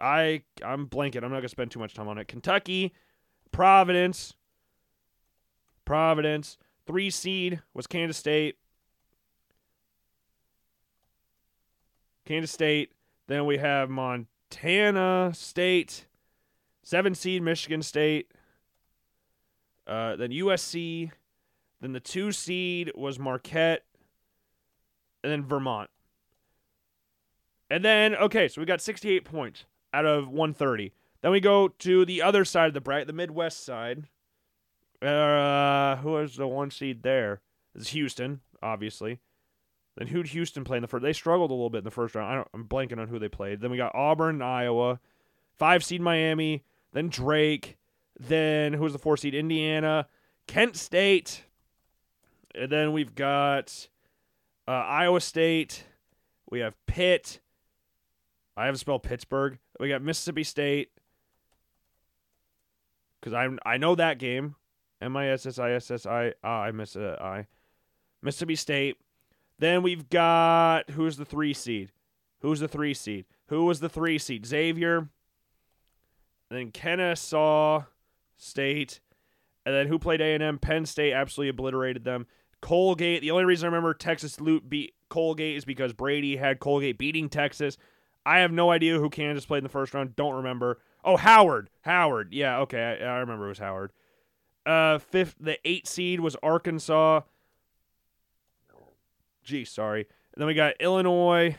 [0.00, 1.24] I I'm blanking.
[1.24, 2.28] I'm not gonna spend too much time on it.
[2.28, 2.92] Kentucky.
[3.52, 4.34] Providence.
[5.84, 6.58] Providence.
[6.86, 8.56] Three seed was Kansas State.
[12.26, 12.92] Kansas State.
[13.28, 13.88] Then we have
[14.52, 16.06] Montana State.
[16.82, 18.32] Seven seed Michigan State.
[19.86, 21.10] Uh, then USC.
[21.80, 23.84] Then the two seed was Marquette.
[25.24, 25.88] And then Vermont.
[27.70, 30.92] And then, okay, so we got 68 points out of 130.
[31.22, 34.08] Then we go to the other side of the bracket, the Midwest side.
[35.00, 37.40] Uh, who is the one seed there?
[37.74, 39.20] It's Houston, obviously.
[39.96, 41.02] Then who'd Houston play in the first?
[41.02, 42.32] They struggled a little bit in the first round.
[42.32, 43.60] I don't, I'm blanking on who they played.
[43.60, 45.00] Then we got Auburn and Iowa.
[45.58, 46.64] Five seed Miami.
[46.92, 47.76] Then Drake.
[48.18, 49.34] Then who was the four seed?
[49.34, 50.06] Indiana.
[50.46, 51.44] Kent State.
[52.54, 53.88] And then we've got
[54.66, 55.84] uh, Iowa State.
[56.50, 57.40] We have Pitt.
[58.56, 59.58] I haven't spelled Pittsburgh.
[59.80, 60.90] We got Mississippi State.
[63.20, 64.56] Because I I know that game.
[65.00, 67.46] M I S S I S S I I miss a I.
[68.20, 68.96] Mississippi State.
[69.62, 71.92] Then we've got who's the three seed?
[72.40, 73.26] Who's the three seed?
[73.46, 74.44] Who was the three seed?
[74.44, 75.08] Xavier.
[76.50, 77.84] then Kennesaw
[78.36, 78.98] State.
[79.64, 80.58] And then who played A&M?
[80.58, 82.26] Penn State absolutely obliterated them.
[82.60, 83.22] Colgate.
[83.22, 87.28] The only reason I remember Texas Loot beat Colgate is because Brady had Colgate beating
[87.28, 87.78] Texas.
[88.26, 90.16] I have no idea who Kansas played in the first round.
[90.16, 90.80] Don't remember.
[91.04, 91.70] Oh, Howard.
[91.82, 92.34] Howard.
[92.34, 92.98] Yeah, okay.
[93.00, 93.92] I, I remember it was Howard.
[94.66, 97.20] Uh, fifth, the eight seed was Arkansas.
[99.42, 100.06] Gee, sorry.
[100.34, 101.56] And then we got Illinois.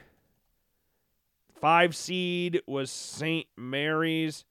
[1.60, 3.48] Five seed was St.
[3.56, 4.46] Mary's.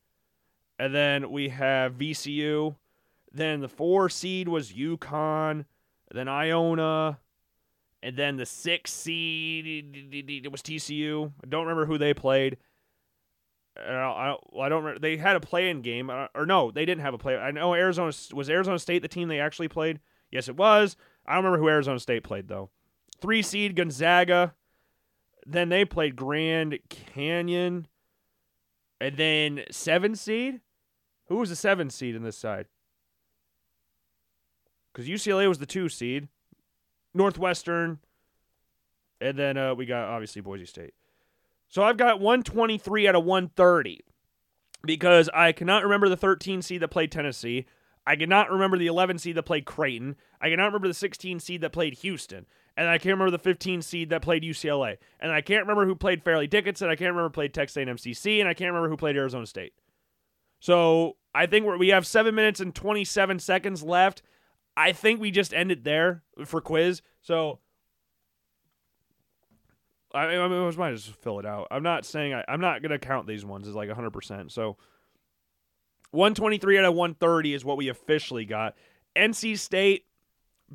[0.79, 2.77] And then we have VCU.
[3.33, 5.65] Then the four seed was UConn.
[6.13, 7.19] Then Iona.
[8.03, 9.65] And then the six seed
[10.13, 11.33] it was TCU.
[11.43, 12.57] I don't remember who they played.
[13.77, 14.99] I don't, I don't remember.
[14.99, 17.37] They had a play-in game, or no, they didn't have a play.
[17.37, 20.01] I know Arizona was Arizona State the team they actually played.
[20.31, 20.97] Yes, it was.
[21.25, 22.71] I don't remember who Arizona State played though.
[23.23, 24.55] Three seed Gonzaga.
[25.47, 27.87] Then they played Grand Canyon.
[29.01, 30.61] And then seven seed?
[31.29, 32.67] Who was the seven seed in this side?
[34.93, 36.29] Because UCLA was the two seed.
[37.15, 38.01] Northwestern.
[39.21, 40.95] And then uh, we got obviously Boise State.
[41.69, 44.01] So I've got 123 out of 130
[44.85, 47.67] because I cannot remember the 13 seed that played Tennessee.
[48.05, 50.17] I cannot remember the 11 seed that played Creighton.
[50.41, 52.47] I cannot remember the 16 seed that played Houston
[52.77, 55.95] and I can't remember the 15 seed that played UCLA, and I can't remember who
[55.95, 58.89] played Fairleigh Dickinson, I can't remember who played Texas A&M CC, and I can't remember
[58.89, 59.75] who played Arizona State.
[60.61, 64.23] So I think we have seven minutes and 27 seconds left.
[64.77, 67.03] I think we just end it there for quiz.
[67.21, 67.59] So
[70.15, 71.69] I, I mean, I might just fill it out.
[71.71, 74.11] I'm not saying I, I'm not gonna count these ones as like 100.
[74.11, 74.77] percent So
[76.11, 78.77] 123 out of 130 is what we officially got.
[79.17, 80.07] NC State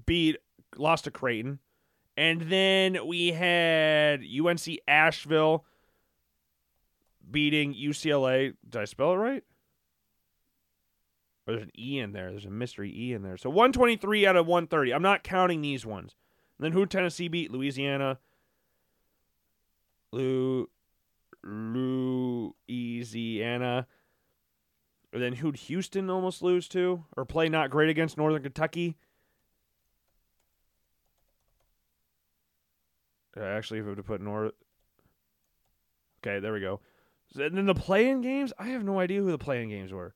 [0.05, 0.37] beat
[0.75, 1.59] lost to Creighton.
[2.18, 5.63] And then we had UNC Asheville
[7.30, 8.53] beating UCLA.
[8.68, 9.43] Did I spell it right?
[11.45, 12.32] Or there's an E in there.
[12.32, 13.38] There's a mystery E in there.
[13.38, 14.93] So 123 out of 130.
[14.93, 16.15] I'm not counting these ones.
[16.57, 17.51] And then who Tennessee beat?
[17.51, 18.18] Louisiana.
[20.11, 20.68] Lu
[21.43, 22.55] Louisiana.
[25.13, 27.03] And then who'd Houston almost lose to?
[27.15, 28.97] Or play not great against Northern Kentucky?
[33.39, 34.53] Actually, if I were to put North.
[36.21, 36.79] Okay, there we go.
[37.35, 40.15] And then the playing games, I have no idea who the playing games were.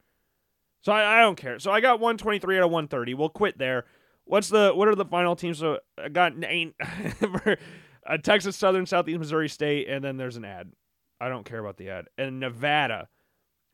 [0.81, 1.59] So I, I don't care.
[1.59, 3.13] So I got 123 out of 130.
[3.13, 3.85] We'll quit there.
[4.25, 5.59] What's the what are the final teams?
[5.59, 10.71] So I got nine uh, Texas Southern, Southeast Missouri State, and then there's an ad.
[11.19, 12.05] I don't care about the ad.
[12.17, 13.09] And Nevada.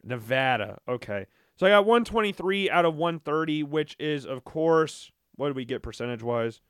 [0.03, 0.79] Nevada.
[0.87, 1.27] Okay.
[1.55, 5.83] So I got 123 out of 130, which is of course what did we get
[5.83, 6.61] percentage wise?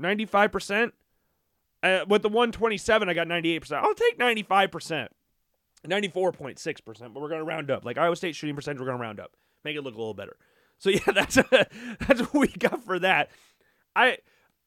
[0.00, 0.92] 95%?
[1.82, 3.72] Uh, with the 127, I got 98%.
[3.72, 5.08] I'll take 95%.
[5.86, 7.84] 94.6%, but we're going to round up.
[7.84, 9.32] Like Iowa State shooting percentage, we're going to round up.
[9.64, 10.36] Make it look a little better.
[10.78, 13.30] So yeah, that's that's what we got for that.
[13.94, 14.18] I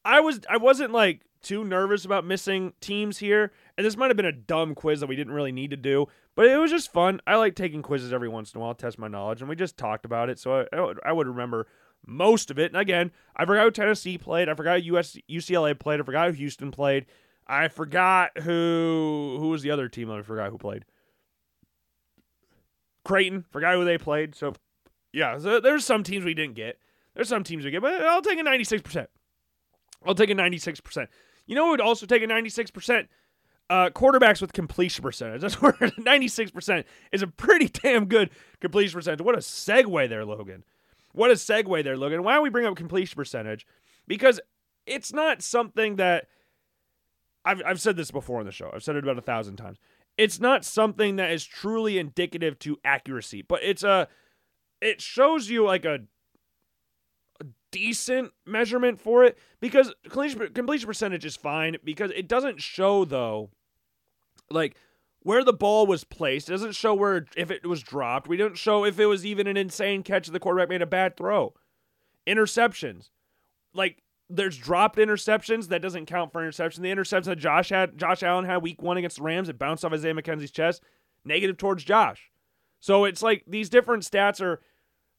[0.04, 4.16] I was I wasn't like too nervous about missing teams here, and this might have
[4.16, 6.92] been a dumb quiz that we didn't really need to do, but it was just
[6.92, 7.20] fun.
[7.26, 9.76] I like taking quizzes every once in a while, test my knowledge, and we just
[9.76, 11.66] talked about it, so I, I would remember
[12.04, 12.72] most of it.
[12.72, 14.48] And again, I forgot who Tennessee played.
[14.48, 16.00] I forgot US, UCLA played.
[16.00, 17.06] I forgot who Houston played.
[17.46, 20.10] I forgot who who was the other team.
[20.10, 20.84] I forgot who played.
[23.04, 23.44] Creighton.
[23.50, 24.34] Forgot who they played.
[24.34, 24.54] So
[25.12, 26.78] yeah, so there's some teams we didn't get.
[27.14, 29.06] There's some teams we get, but I'll take a 96%.
[30.04, 31.06] I'll take a 96%.
[31.46, 33.06] You know who would also take a 96%?
[33.68, 35.40] Uh, quarterbacks with completion percentage.
[35.40, 38.30] That's where 96% is a pretty damn good
[38.60, 39.24] completion percentage.
[39.24, 40.64] What a segue there, Logan.
[41.16, 42.22] What a segue there, Logan.
[42.22, 43.66] Why don't we bring up completion percentage?
[44.06, 44.38] Because
[44.84, 46.26] it's not something that
[47.42, 48.70] I've, I've said this before on the show.
[48.74, 49.78] I've said it about a thousand times.
[50.18, 54.08] It's not something that is truly indicative to accuracy, but it's a
[54.82, 56.00] it shows you like a,
[57.40, 63.06] a decent measurement for it because completion, completion percentage is fine because it doesn't show
[63.06, 63.48] though
[64.50, 64.76] like
[65.26, 66.48] where the ball was placed.
[66.48, 68.28] It doesn't show where if it was dropped.
[68.28, 71.16] We don't show if it was even an insane catch the quarterback made a bad
[71.16, 71.52] throw.
[72.28, 73.10] Interceptions.
[73.74, 76.84] Like there's dropped interceptions that doesn't count for interception.
[76.84, 79.84] The interception that Josh had Josh Allen had week 1 against the Rams, it bounced
[79.84, 80.84] off Isaiah McKenzie's chest,
[81.24, 82.30] negative towards Josh.
[82.78, 84.60] So it's like these different stats are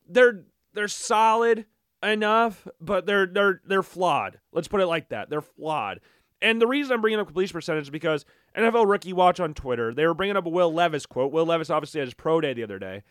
[0.07, 1.65] they're they're solid
[2.01, 4.39] enough, but they're they're they're flawed.
[4.53, 5.29] Let's put it like that.
[5.29, 5.99] They're flawed.
[6.41, 8.25] And the reason I'm bringing up completion percentage is because
[8.55, 11.31] NFL Rookie Watch on Twitter, they were bringing up a Will Levis quote.
[11.31, 13.03] Will Levis obviously had his pro day the other day.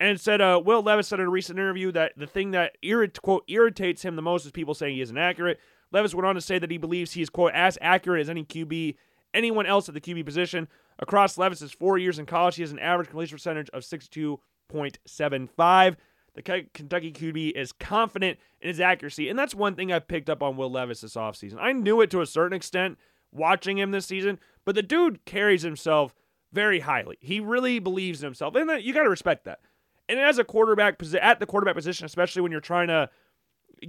[0.00, 3.20] And said, uh, Will Levis said in a recent interview that the thing that, irrit-
[3.22, 5.60] quote, irritates him the most is people saying he isn't accurate.
[5.92, 8.44] Levis went on to say that he believes he is, quote, as accurate as any
[8.44, 8.96] QB,
[9.32, 10.66] anyone else at the QB position.
[10.98, 15.96] Across Levis's four years in college, he has an average completion percentage of 62.75.
[16.34, 20.42] The Kentucky QB is confident in his accuracy, and that's one thing I've picked up
[20.42, 21.58] on Will Levis this offseason.
[21.60, 22.98] I knew it to a certain extent
[23.30, 26.14] watching him this season, but the dude carries himself
[26.52, 27.18] very highly.
[27.20, 29.60] He really believes in himself, and you got to respect that.
[30.08, 33.10] And as a quarterback at the quarterback position, especially when you're trying to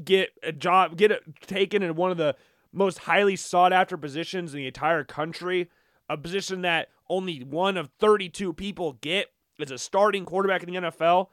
[0.04, 2.36] get a job, get it taken in one of the
[2.72, 5.70] most highly sought after positions in the entire country,
[6.10, 9.28] a position that only one of 32 people get
[9.60, 11.28] as a starting quarterback in the NFL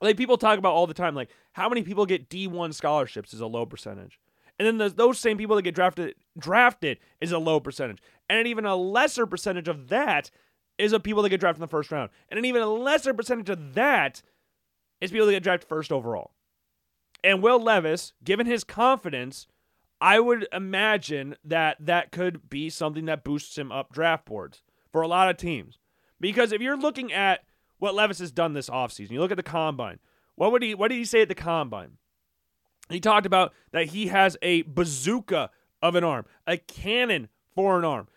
[0.00, 3.40] like people talk about all the time, like how many people get D1 scholarships is
[3.40, 4.18] a low percentage.
[4.58, 7.98] And then the, those same people that get drafted drafted is a low percentage.
[8.28, 10.30] And an even a lesser percentage of that
[10.78, 12.10] is of people that get drafted in the first round.
[12.28, 14.22] And an even a lesser percentage of that
[15.00, 16.32] is people that get drafted first overall.
[17.22, 19.46] And Will Levis, given his confidence,
[20.00, 25.02] I would imagine that that could be something that boosts him up draft boards for
[25.02, 25.78] a lot of teams.
[26.18, 27.40] Because if you're looking at
[27.80, 29.10] what Levis has done this offseason.
[29.10, 29.98] You look at the combine.
[30.36, 31.98] What would he what did he say at the combine?
[32.88, 35.50] He talked about that he has a bazooka
[35.82, 38.08] of an arm, a cannon for an arm.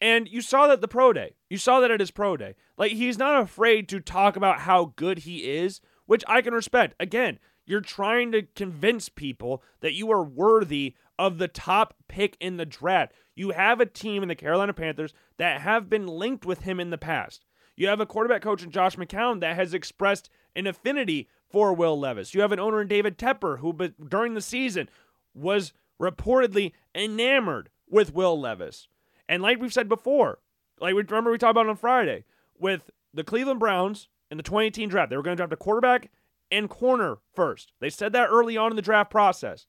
[0.00, 1.34] And you saw that the pro day.
[1.48, 2.54] You saw that at his pro day.
[2.76, 6.94] Like he's not afraid to talk about how good he is, which I can respect.
[6.98, 12.56] Again, you're trying to convince people that you are worthy of the top pick in
[12.56, 13.12] the draft.
[13.34, 16.90] You have a team in the Carolina Panthers that have been linked with him in
[16.90, 17.44] the past.
[17.76, 21.98] You have a quarterback coach in Josh McCown that has expressed an affinity for Will
[21.98, 22.34] Levis.
[22.34, 24.88] You have an owner in David Tepper who, but during the season,
[25.34, 28.88] was reportedly enamored with Will Levis.
[29.28, 30.38] And like we've said before,
[30.80, 32.24] like we remember we talked about on Friday
[32.58, 36.10] with the Cleveland Browns in the 2018 draft, they were going to draft a quarterback
[36.50, 37.72] and corner first.
[37.80, 39.66] They said that early on in the draft process.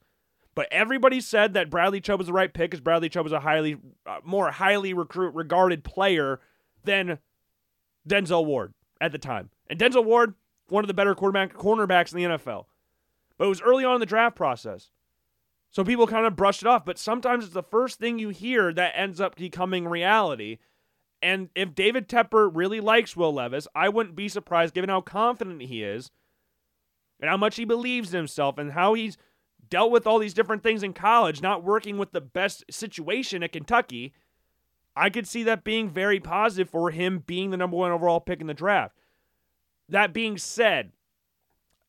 [0.53, 3.41] But everybody said that Bradley Chubb was the right pick because Bradley Chubb was a
[3.41, 6.39] highly, uh, more highly recruit regarded player
[6.85, 7.19] than
[8.07, 9.49] Denzel Ward at the time.
[9.67, 10.35] And Denzel Ward,
[10.69, 12.65] one of the better quarterback cornerbacks in the NFL.
[13.37, 14.91] But it was early on in the draft process.
[15.71, 16.85] So people kind of brushed it off.
[16.85, 20.57] But sometimes it's the first thing you hear that ends up becoming reality.
[21.21, 25.61] And if David Tepper really likes Will Levis, I wouldn't be surprised given how confident
[25.63, 26.11] he is
[27.19, 29.17] and how much he believes in himself and how he's
[29.69, 33.51] dealt with all these different things in college, not working with the best situation at
[33.51, 34.13] Kentucky
[34.95, 38.41] I could see that being very positive for him being the number one overall pick
[38.41, 38.95] in the draft.
[39.89, 40.91] That being said,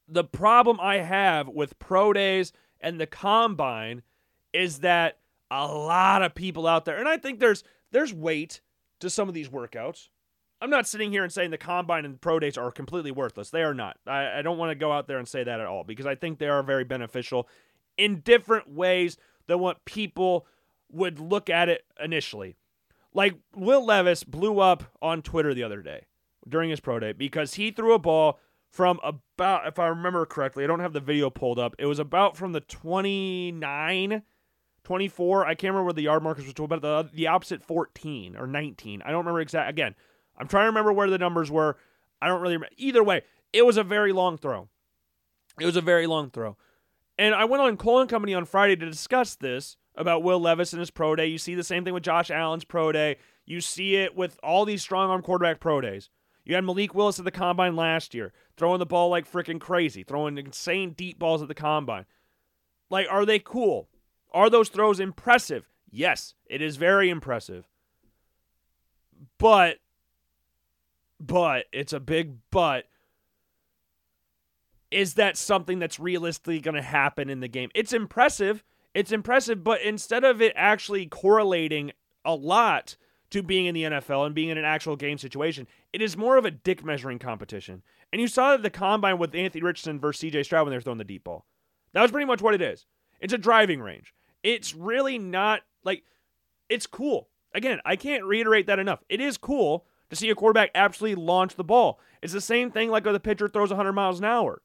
[0.09, 4.03] the problem I have with pro days and the combine
[4.53, 5.19] is that
[5.51, 8.61] a lot of people out there, and I think there's there's weight
[9.01, 10.09] to some of these workouts.
[10.61, 13.51] I'm not sitting here and saying the combine and pro days are completely worthless.
[13.51, 13.99] They are not.
[14.07, 16.15] I, I don't want to go out there and say that at all because I
[16.15, 17.49] think they are very beneficial
[17.97, 20.47] in different ways than what people
[20.91, 22.57] would look at it initially.
[23.17, 26.05] Like Will Levis blew up on Twitter the other day
[26.47, 28.39] during his pro day because he threw a ball
[28.71, 31.75] from about, if I remember correctly, I don't have the video pulled up.
[31.79, 34.23] It was about from the 29,
[34.85, 35.47] 24.
[35.47, 38.47] I can't remember where the yard markers were told, but the, the opposite 14 or
[38.47, 39.01] 19.
[39.01, 39.71] I don't remember exact.
[39.71, 39.95] Again,
[40.37, 41.79] I'm trying to remember where the numbers were.
[42.21, 42.75] I don't really remember.
[42.77, 44.69] Either way, it was a very long throw.
[45.59, 46.59] It was a very long throw.
[47.17, 50.73] And I went on Cole and Company on Friday to discuss this about Will Levis
[50.73, 51.27] and his pro day.
[51.27, 53.17] You see the same thing with Josh Allen's pro day.
[53.45, 56.11] You see it with all these strong arm quarterback pro days.
[56.45, 60.05] You had Malik Willis at the combine last year, throwing the ball like freaking crazy,
[60.05, 62.05] throwing insane deep balls at the combine.
[62.89, 63.89] Like, are they cool?
[64.33, 65.69] Are those throws impressive?
[65.91, 67.67] Yes, it is very impressive.
[69.39, 69.79] But,
[71.19, 72.85] but, it's a big but.
[74.93, 77.71] Is that something that's realistically going to happen in the game?
[77.75, 78.63] It's impressive
[78.97, 81.93] it's impressive, but instead of it actually correlating
[82.25, 82.97] a lot
[83.29, 86.39] to being in the NFL and being in an actual game situation, it is more
[86.39, 87.83] of a dick measuring competition.
[88.11, 90.81] And you saw that the combine with Anthony Richardson versus CJ Stroud when they were
[90.81, 91.45] throwing the deep ball.
[91.93, 92.87] That was pretty much what it is.
[93.21, 94.15] It's a driving range.
[94.43, 96.03] It's really not like
[96.71, 97.29] it's cool.
[97.53, 99.05] Again, I can't reiterate that enough.
[99.11, 102.01] It is cool to see a quarterback absolutely launch the ball.
[102.23, 104.63] It's the same thing like when the pitcher throws 100 miles an hour.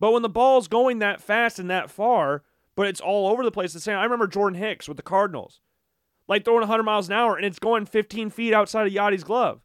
[0.00, 2.42] But when the ball's going that fast and that far,
[2.76, 3.72] but it's all over the place.
[3.72, 3.96] The same.
[3.96, 5.60] I remember Jordan Hicks with the Cardinals,
[6.28, 9.60] like throwing 100 miles an hour and it's going 15 feet outside of Yadi's glove.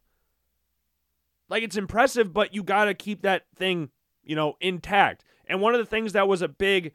[1.48, 3.90] Like it's impressive, but you got to keep that thing,
[4.22, 5.24] you know, intact.
[5.46, 6.92] And one of the things that was a big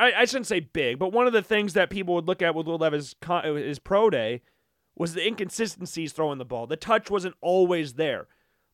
[0.00, 2.54] I, I shouldn't say big, but one of the things that people would look at
[2.54, 4.40] with Will Levis' his pro day
[4.96, 6.66] was the inconsistencies throwing the ball.
[6.66, 8.26] The touch wasn't always there.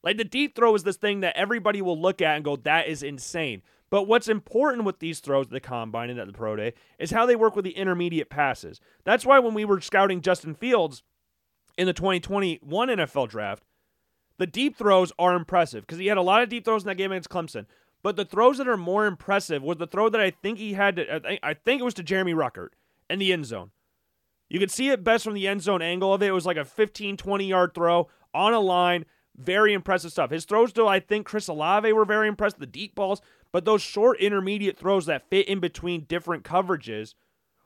[0.02, 2.86] Like the deep throw is this thing that everybody will look at and go, that
[2.86, 3.62] is insane.
[3.88, 7.12] But what's important with these throws at the combine and at the pro day is
[7.12, 8.80] how they work with the intermediate passes.
[9.04, 11.02] That's why when we were scouting Justin Fields
[11.78, 13.62] in the 2021 NFL draft,
[14.38, 16.96] the deep throws are impressive because he had a lot of deep throws in that
[16.96, 17.66] game against Clemson.
[18.02, 20.96] But the throws that are more impressive was the throw that I think he had
[20.96, 22.70] to, I think it was to Jeremy Ruckert
[23.08, 23.70] in the end zone.
[24.48, 26.26] You could see it best from the end zone angle of it.
[26.26, 29.06] It was like a 15, 20 yard throw on a line.
[29.36, 30.30] Very impressive stuff.
[30.30, 32.60] His throws to, I think, Chris Olave were very impressive.
[32.60, 33.20] The deep balls,
[33.52, 37.14] but those short intermediate throws that fit in between different coverages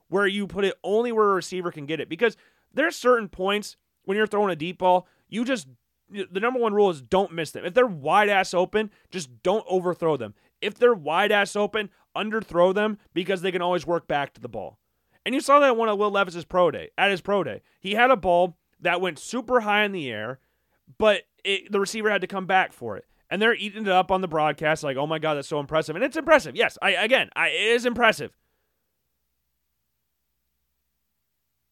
[0.09, 2.09] where you put it only where a receiver can get it.
[2.09, 2.37] Because
[2.73, 5.69] there's certain points when you're throwing a deep ball, you just
[6.11, 7.65] the number one rule is don't miss them.
[7.65, 10.35] If they're wide ass open, just don't overthrow them.
[10.61, 14.49] If they're wide ass open, underthrow them because they can always work back to the
[14.49, 14.79] ball.
[15.25, 17.63] And you saw that one of Will Levis's pro day at his pro day.
[17.79, 20.41] He had a ball that went super high in the air,
[20.99, 24.11] but it, the receiver had to come back for it and they're eating it up
[24.11, 26.57] on the broadcast like, "Oh my god, that's so impressive." And it's impressive.
[26.57, 28.37] Yes, I again, I, it is impressive.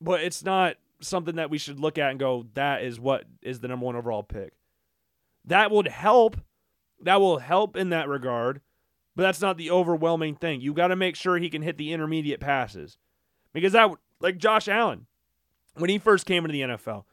[0.00, 3.60] But it's not something that we should look at and go, "That is what is
[3.60, 4.52] the number 1 overall pick."
[5.44, 6.40] That would help.
[7.00, 8.60] That will help in that regard,
[9.14, 10.60] but that's not the overwhelming thing.
[10.60, 12.98] You got to make sure he can hit the intermediate passes.
[13.52, 13.90] Because that
[14.20, 15.06] like Josh Allen
[15.74, 17.04] when he first came into the NFL.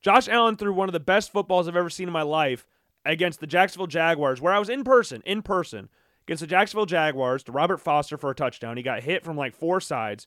[0.00, 2.66] Josh Allen threw one of the best footballs I've ever seen in my life
[3.04, 5.88] against the Jacksonville Jaguars, where I was in person, in person,
[6.26, 8.76] against the Jacksonville Jaguars to Robert Foster for a touchdown.
[8.76, 10.26] He got hit from like four sides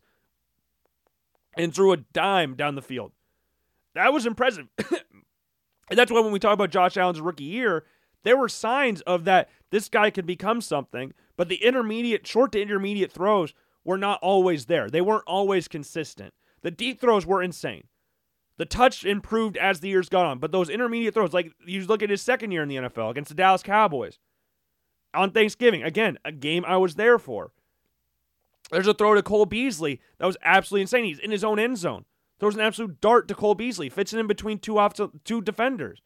[1.56, 3.12] and threw a dime down the field.
[3.94, 4.68] That was impressive.
[4.78, 7.86] and that's why when we talk about Josh Allen's rookie year,
[8.24, 12.62] there were signs of that this guy could become something, but the intermediate, short to
[12.62, 13.54] intermediate throws
[13.84, 14.90] were not always there.
[14.90, 16.34] They weren't always consistent.
[16.62, 17.86] The deep throws were insane.
[18.58, 22.02] The touch improved as the years got on, but those intermediate throws, like you look
[22.02, 24.18] at his second year in the NFL against the Dallas Cowboys
[25.14, 27.52] on Thanksgiving, again, a game I was there for.
[28.72, 31.06] There's a throw to Cole Beasley that was absolutely insane.
[31.06, 32.06] He's in his own end zone.
[32.40, 34.94] Throws an absolute dart to Cole Beasley, fits it in between two off
[35.24, 36.02] two defenders.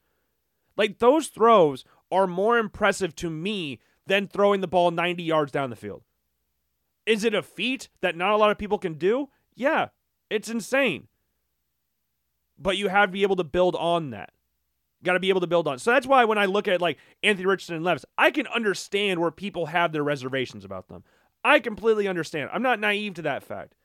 [0.75, 5.69] Like those throws are more impressive to me than throwing the ball 90 yards down
[5.69, 6.03] the field.
[7.05, 9.29] Is it a feat that not a lot of people can do?
[9.55, 9.89] Yeah,
[10.29, 11.07] it's insane
[12.60, 14.32] but you have to be able to build on that.
[15.03, 15.80] Got to be able to build on.
[15.80, 19.20] So that's why when I look at like Anthony Richardson and Levis, I can understand
[19.20, 21.03] where people have their reservations about them.
[21.43, 22.49] I completely understand.
[22.51, 23.76] I'm not naive to that fact.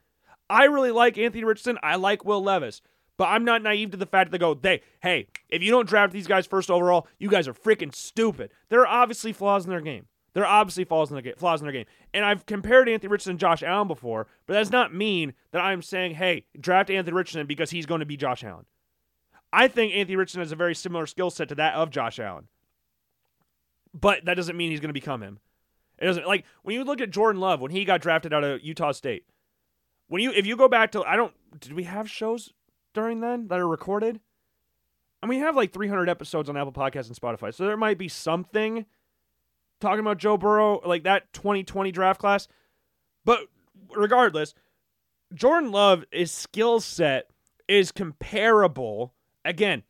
[0.51, 1.79] I really like Anthony Richardson.
[1.83, 2.83] I like Will Levis.
[3.17, 5.89] But I'm not naive to the fact that they go, they, hey, if you don't
[5.89, 8.51] draft these guys first overall, you guys are freaking stupid.
[8.71, 10.07] There are obviously flaws in their game.
[10.35, 11.87] There are obviously flaws in, the, flaws in their game.
[12.13, 15.63] And I've compared Anthony Richardson and Josh Allen before, but that does not mean that
[15.63, 18.67] I'm saying, hey, draft Anthony Richardson because he's going to be Josh Allen.
[19.53, 22.49] I think Anthony Richardson has a very similar skill set to that of Josh Allen.
[23.95, 25.39] But that doesn't mean he's going to become him.
[25.99, 28.61] It doesn't like when you look at Jordan Love when he got drafted out of
[28.63, 29.27] Utah State.
[30.09, 32.53] When you if you go back to I don't did we have shows
[32.93, 34.17] during then that are recorded?
[34.17, 34.21] I
[35.23, 37.55] And we have like 300 episodes on Apple Podcasts and Spotify.
[37.55, 38.87] So there might be something
[39.81, 42.49] talking about Joe Burrow, like that 2020 draft class.
[43.25, 43.41] But
[43.95, 44.55] regardless,
[45.33, 47.31] Jordan Love' Love's skill set
[47.69, 49.15] is comparable.
[49.45, 49.83] Again,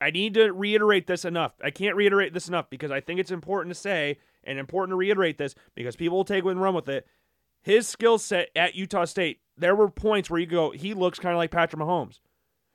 [0.00, 1.52] I need to reiterate this enough.
[1.62, 4.96] I can't reiterate this enough because I think it's important to say and important to
[4.96, 7.06] reiterate this because people will take and run with it.
[7.62, 11.32] His skill set at Utah State, there were points where you go, he looks kind
[11.32, 12.18] of like Patrick Mahomes.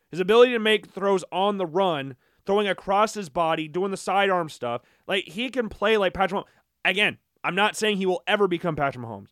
[0.09, 2.15] His ability to make throws on the run,
[2.47, 6.49] throwing across his body, doing the sidearm stuff, like he can play like Patrick Mahomes.
[6.83, 9.29] Again, I'm not saying he will ever become Patrick Mahomes.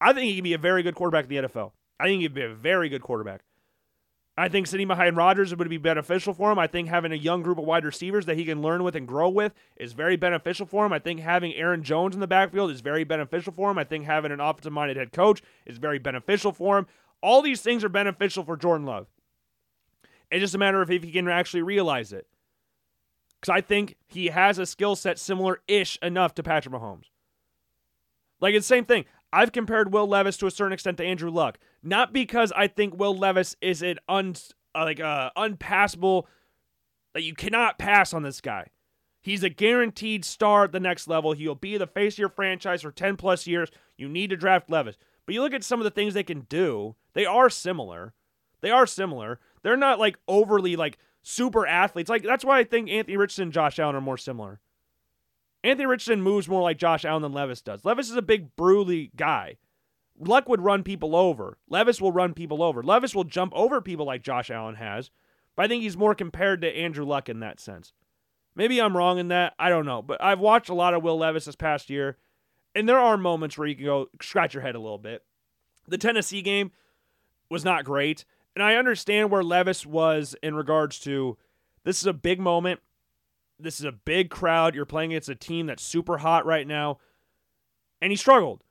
[0.00, 1.72] I think he can be a very good quarterback in the NFL.
[1.98, 3.40] I think he'd be a very good quarterback.
[4.36, 6.60] I think sitting behind Rodgers would be beneficial for him.
[6.60, 9.08] I think having a young group of wide receivers that he can learn with and
[9.08, 10.92] grow with is very beneficial for him.
[10.92, 13.78] I think having Aaron Jones in the backfield is very beneficial for him.
[13.78, 16.86] I think having an offensive minded head coach is very beneficial for him.
[17.20, 19.08] All these things are beneficial for Jordan Love.
[20.30, 22.28] It's just a matter of if he can actually realize it.
[23.40, 27.10] Because I think he has a skill set similar ish enough to Patrick Mahomes.
[28.40, 29.04] Like it's the same thing.
[29.32, 32.98] I've compared Will Levis to a certain extent to Andrew Luck, not because I think
[32.98, 34.34] Will Levis is an un
[34.74, 36.26] uh, like uh, unpassable
[37.14, 38.68] that you cannot pass on this guy.
[39.20, 41.32] He's a guaranteed star at the next level.
[41.32, 43.68] He'll be the face of your franchise for 10 plus years.
[43.96, 44.96] You need to draft Levis.
[45.26, 48.14] But you look at some of the things they can do, they are similar.
[48.60, 49.40] They are similar.
[49.62, 52.08] They're not like overly like super athletes.
[52.08, 54.60] Like that's why I think Anthony Richardson and Josh Allen are more similar.
[55.62, 57.84] Anthony Richardson moves more like Josh Allen than Levis does.
[57.84, 59.58] Levis is a big, bruly guy.
[60.18, 61.58] Luck would run people over.
[61.68, 62.82] Levis will run people over.
[62.82, 65.10] Levis will jump over people like Josh Allen has,
[65.54, 67.92] but I think he's more compared to Andrew Luck in that sense.
[68.54, 69.54] Maybe I'm wrong in that.
[69.58, 70.00] I don't know.
[70.00, 72.16] But I've watched a lot of Will Levis this past year,
[72.74, 75.24] and there are moments where you can go scratch your head a little bit.
[75.86, 76.72] The Tennessee game
[77.50, 78.24] was not great.
[78.58, 81.38] And I understand where Levis was in regards to
[81.84, 82.80] this is a big moment.
[83.56, 84.74] This is a big crowd.
[84.74, 86.98] You're playing against a team that's super hot right now.
[88.02, 88.64] And he struggled.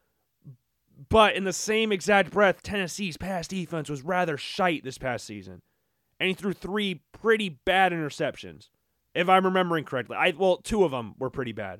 [1.07, 5.61] But in the same exact breath, Tennessee's pass defense was rather shite this past season.
[6.19, 8.67] And he threw three pretty bad interceptions,
[9.15, 10.17] if I'm remembering correctly.
[10.17, 11.79] I well, two of them were pretty bad.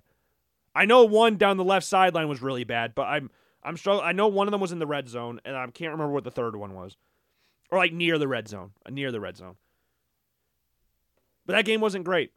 [0.73, 3.29] I know one down the left sideline was really bad, but I'm
[3.63, 4.07] I'm struggling.
[4.07, 6.23] I know one of them was in the red zone, and I can't remember what
[6.23, 6.95] the third one was,
[7.69, 9.55] or like near the red zone, uh, near the red zone.
[11.45, 12.31] But that game wasn't great.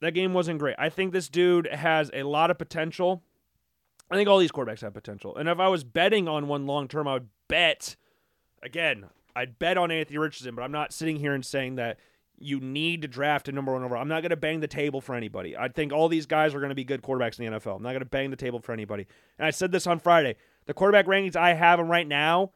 [0.00, 0.76] That game wasn't great.
[0.78, 3.22] I think this dude has a lot of potential.
[4.10, 5.36] I think all these quarterbacks have potential.
[5.36, 7.96] And if I was betting on one long term, I would bet,
[8.62, 11.98] again, I'd bet on Anthony Richardson, but I'm not sitting here and saying that
[12.40, 14.00] you need to draft a number one overall.
[14.00, 15.56] I'm not going to bang the table for anybody.
[15.56, 17.76] I think all these guys are going to be good quarterbacks in the NFL.
[17.76, 19.06] I'm not going to bang the table for anybody.
[19.38, 20.36] And I said this on Friday.
[20.66, 22.52] The quarterback rankings I have them right now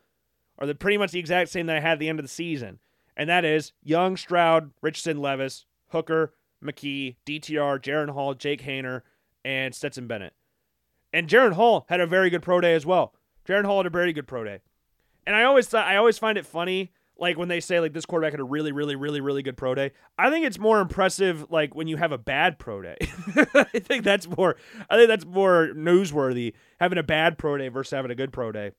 [0.59, 2.29] are the pretty much the exact same that I had at the end of the
[2.29, 2.79] season.
[3.17, 9.03] And that is Young, Stroud, Richardson, Levis, Hooker, McKee, DTR, Jaren Hall, Jake Haener,
[9.45, 10.35] and Stetson Bennett.
[11.13, 13.15] And Jaren Hall had a very good pro day as well.
[13.47, 14.61] Jaren Hall had a very good pro day.
[15.27, 18.33] And I always I always find it funny, like when they say like this quarterback
[18.33, 19.93] had a really, really, really, really good pro day.
[20.19, 22.97] I think it's more impressive like when you have a bad pro day.
[23.55, 24.57] I think that's more
[24.89, 28.51] I think that's more newsworthy, having a bad pro day versus having a good pro
[28.53, 28.73] day.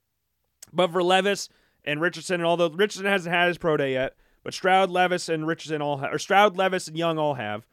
[0.73, 1.49] But for Levis
[1.85, 5.47] and Richardson, and although Richardson hasn't had his pro day yet, but Stroud, Levis, and
[5.47, 7.65] Richardson all have, or Stroud, Levis, and Young all have.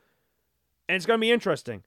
[0.88, 1.82] And it's going to be interesting.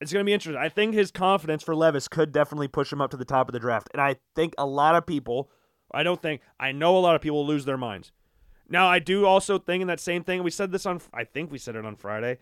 [0.00, 0.60] It's going to be interesting.
[0.60, 3.54] I think his confidence for Levis could definitely push him up to the top of
[3.54, 3.88] the draft.
[3.92, 5.50] And I think a lot of people,
[5.92, 8.12] I don't think, I know a lot of people lose their minds.
[8.68, 11.50] Now, I do also think in that same thing, we said this on, I think
[11.50, 12.38] we said it on Friday.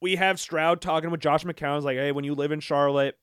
[0.00, 1.82] We have Stroud talking with Josh McCown.
[1.82, 3.18] like, hey, when you live in Charlotte,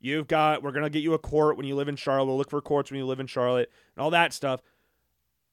[0.00, 2.26] you've got, we're going to get you a court when you live in Charlotte.
[2.26, 4.60] We'll look for courts when you live in Charlotte and all that stuff.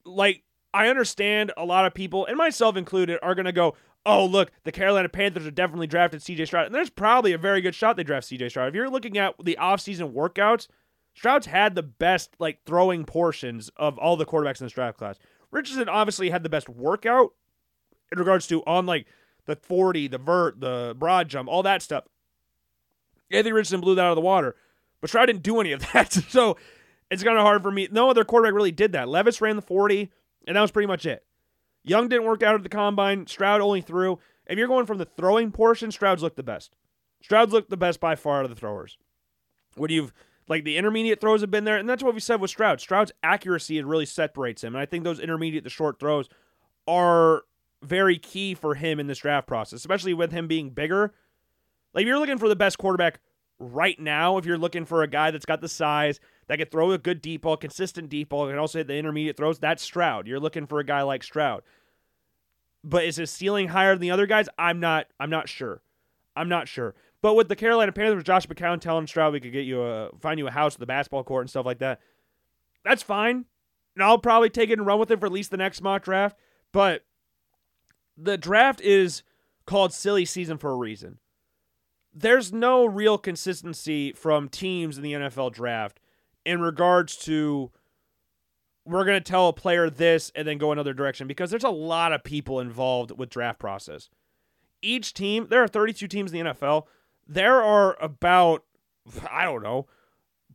[0.06, 0.42] Like,
[0.72, 3.76] I understand a lot of people, and myself included, are going to go,
[4.06, 6.66] oh, look, the Carolina Panthers are definitely drafted CJ Stroud.
[6.66, 8.68] And there's probably a very good shot they draft CJ Stroud.
[8.68, 10.68] If you're looking at the offseason workouts,
[11.14, 15.18] Stroud's had the best like throwing portions of all the quarterbacks in this draft class.
[15.50, 17.32] Richardson obviously had the best workout
[18.12, 19.06] in regards to on like
[19.46, 22.04] the 40, the vert, the broad jump, all that stuff.
[23.30, 24.56] Anthony Richardson blew that out of the water,
[25.00, 26.12] but Stroud didn't do any of that.
[26.28, 26.56] so
[27.10, 27.88] it's kind of hard for me.
[27.90, 29.08] No other quarterback really did that.
[29.08, 30.10] Levis ran the 40.
[30.46, 31.24] And that was pretty much it.
[31.82, 33.26] Young didn't work out at the combine.
[33.26, 34.18] Stroud only threw.
[34.46, 36.74] If you're going from the throwing portion, Stroud's looked the best.
[37.22, 38.96] Stroud's looked the best by far out of the throwers.
[39.74, 40.12] When you've
[40.48, 42.80] like the intermediate throws have been there, and that's what we said with Stroud.
[42.80, 46.28] Stroud's accuracy really separates him, and I think those intermediate to short throws
[46.86, 47.42] are
[47.82, 51.12] very key for him in this draft process, especially with him being bigger.
[51.94, 53.18] Like if you're looking for the best quarterback
[53.58, 56.92] right now, if you're looking for a guy that's got the size, that could throw
[56.92, 59.58] a good deep ball, consistent deep ball, and also hit the intermediate throws.
[59.58, 60.26] That's Stroud.
[60.26, 61.62] You're looking for a guy like Stroud.
[62.84, 64.48] But is his ceiling higher than the other guys?
[64.58, 65.06] I'm not.
[65.18, 65.82] I'm not sure.
[66.36, 66.94] I'm not sure.
[67.20, 70.38] But with the Carolina Panthers, Josh McCown telling Stroud we could get you a find
[70.38, 72.00] you a house with a basketball court and stuff like that.
[72.84, 73.46] That's fine.
[73.96, 76.04] And I'll probably take it and run with it for at least the next mock
[76.04, 76.38] draft.
[76.70, 77.04] But
[78.16, 79.22] the draft is
[79.64, 81.18] called silly season for a reason.
[82.14, 85.98] There's no real consistency from teams in the NFL draft
[86.46, 87.70] in regards to
[88.86, 91.68] we're going to tell a player this and then go another direction because there's a
[91.68, 94.08] lot of people involved with draft process.
[94.80, 96.84] Each team, there are 32 teams in the NFL.
[97.26, 98.62] There are about
[99.30, 99.86] I don't know,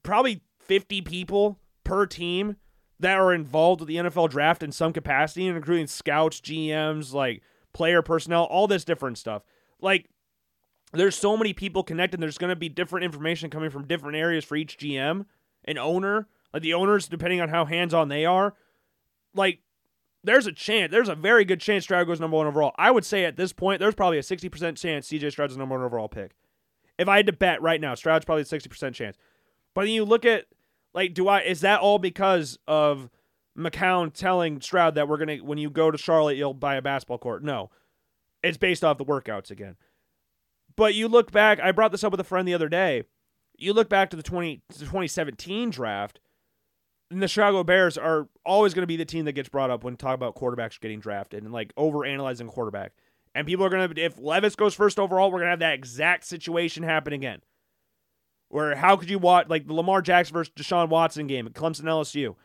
[0.02, 2.56] probably 50 people per team
[3.00, 7.42] that are involved with the NFL draft in some capacity, including scouts, GMs, like
[7.74, 9.44] player personnel, all this different stuff.
[9.82, 10.10] Like
[10.94, 12.22] there's so many people connected.
[12.22, 15.26] There's going to be different information coming from different areas for each GM
[15.66, 18.54] an owner, like the owners, depending on how hands on they are,
[19.34, 19.60] like
[20.24, 22.74] there's a chance, there's a very good chance Stroud goes number one overall.
[22.78, 25.86] I would say at this point, there's probably a 60% chance CJ Stroud's number one
[25.86, 26.32] overall pick.
[26.98, 29.18] If I had to bet right now, Stroud's probably a 60% chance.
[29.74, 30.46] But then you look at,
[30.94, 33.10] like, do I, is that all because of
[33.58, 36.82] McCown telling Stroud that we're going to, when you go to Charlotte, you'll buy a
[36.82, 37.44] basketball court?
[37.44, 37.72] No.
[38.44, 39.78] It's based off the workouts again.
[40.76, 43.04] But you look back, I brought this up with a friend the other day
[43.62, 46.20] you look back to the 20, 2017 draft,
[47.12, 49.84] and the Chicago Bears are always going to be the team that gets brought up
[49.84, 52.94] when talk about quarterbacks getting drafted and like over analyzing quarterback.
[53.36, 55.74] And people are going to, if Levis goes first overall, we're going to have that
[55.74, 57.42] exact situation happen again.
[58.50, 61.84] Where how could you watch like the Lamar Jackson versus Deshaun Watson game at Clemson
[61.84, 62.36] LSU?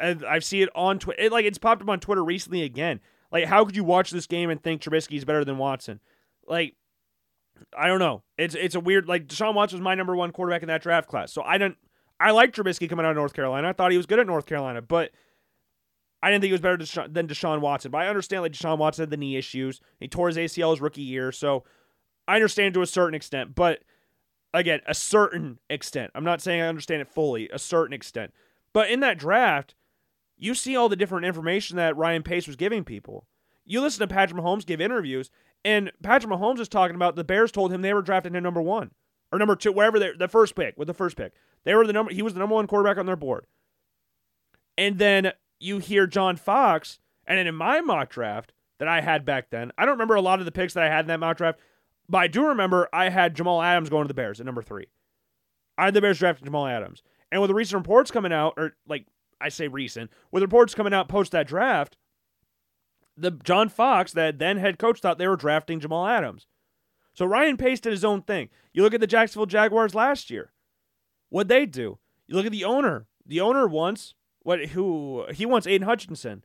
[0.00, 1.22] And I've seen it on Twitter.
[1.22, 3.00] It, like it's popped up on Twitter recently again.
[3.30, 6.00] Like how could you watch this game and think Trubisky's better than Watson?
[6.46, 6.74] Like
[7.76, 8.22] I don't know.
[8.36, 11.08] It's it's a weird like Deshaun Watson was my number one quarterback in that draft
[11.08, 11.32] class.
[11.32, 11.76] So I don't
[12.20, 13.68] I like Trubisky coming out of North Carolina.
[13.68, 15.10] I thought he was good at North Carolina, but
[16.22, 17.90] I didn't think he was better than Deshaun Watson.
[17.90, 19.80] But I understand like Deshaun Watson had the knee issues.
[20.00, 21.64] He tore his ACL his rookie year, so
[22.26, 23.54] I understand to a certain extent.
[23.54, 23.80] But
[24.52, 26.10] again, a certain extent.
[26.14, 27.48] I'm not saying I understand it fully.
[27.50, 28.32] A certain extent.
[28.72, 29.74] But in that draft,
[30.36, 33.26] you see all the different information that Ryan Pace was giving people.
[33.64, 35.30] You listen to Patrick Mahomes give interviews,
[35.64, 38.62] and Patrick Mahomes is talking about the Bears told him they were drafting him number
[38.62, 38.92] one
[39.32, 41.32] or number two, wherever they the first pick with the first pick.
[41.64, 42.12] They were the number.
[42.12, 43.46] He was the number one quarterback on their board.
[44.76, 49.24] And then you hear John Fox, and then in my mock draft that I had
[49.24, 51.20] back then, I don't remember a lot of the picks that I had in that
[51.20, 51.58] mock draft,
[52.08, 54.86] but I do remember I had Jamal Adams going to the Bears at number three.
[55.76, 58.76] I had the Bears drafting Jamal Adams, and with the recent reports coming out, or
[58.86, 59.06] like
[59.40, 61.96] I say recent, with reports coming out post that draft,
[63.18, 66.46] the John Fox, that then head coach, thought they were drafting Jamal Adams.
[67.14, 68.48] So Ryan Pace did his own thing.
[68.72, 70.52] You look at the Jacksonville Jaguars last year.
[71.30, 71.98] What'd they do?
[72.26, 73.06] You look at the owner.
[73.26, 76.44] The owner wants what who he wants Aidan Hutchinson.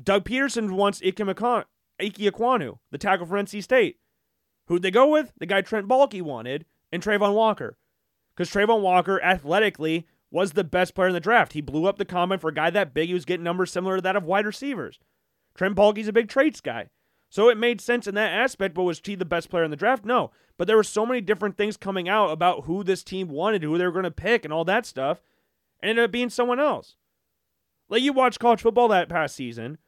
[0.00, 1.64] Doug Pederson wants Ike, McCon-
[2.00, 3.98] Ike Ekwonu, the tackle for NC State.
[4.66, 5.32] Who'd they go with?
[5.38, 7.76] The guy Trent Baalke wanted, and Travon Walker.
[8.34, 11.52] Because Travon Walker athletically was the best player in the draft.
[11.52, 13.08] He blew up the combine for a guy that big.
[13.08, 14.98] He was getting numbers similar to that of wide receivers.
[15.54, 16.88] Trent Baalke's a big traits guy.
[17.28, 19.76] So it made sense in that aspect, but was he the best player in the
[19.76, 20.04] draft?
[20.04, 20.32] No.
[20.58, 23.78] But there were so many different things coming out about who this team wanted, who
[23.78, 25.22] they were going to pick, and all that stuff.
[25.80, 26.96] And ended up being someone else.
[27.88, 29.78] Like you watched college football that past season.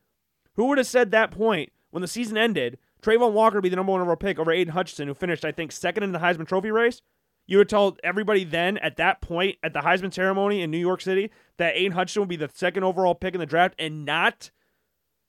[0.57, 3.93] Who would have said that point when the season ended, Travon Walker be the number
[3.93, 6.71] one overall pick over Aidan Hutchinson, who finished, I think, second in the Heisman Trophy
[6.71, 7.03] race?
[7.47, 11.03] You would tell everybody then at that point at the Heisman ceremony in New York
[11.03, 14.51] City that Aidan Hutchinson would be the second overall pick in the draft and not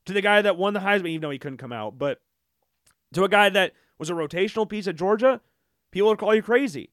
[0.05, 2.21] to the guy that won the Heisman, even though he couldn't come out, but
[3.13, 5.41] to a guy that was a rotational piece at Georgia,
[5.91, 6.91] people would call you crazy.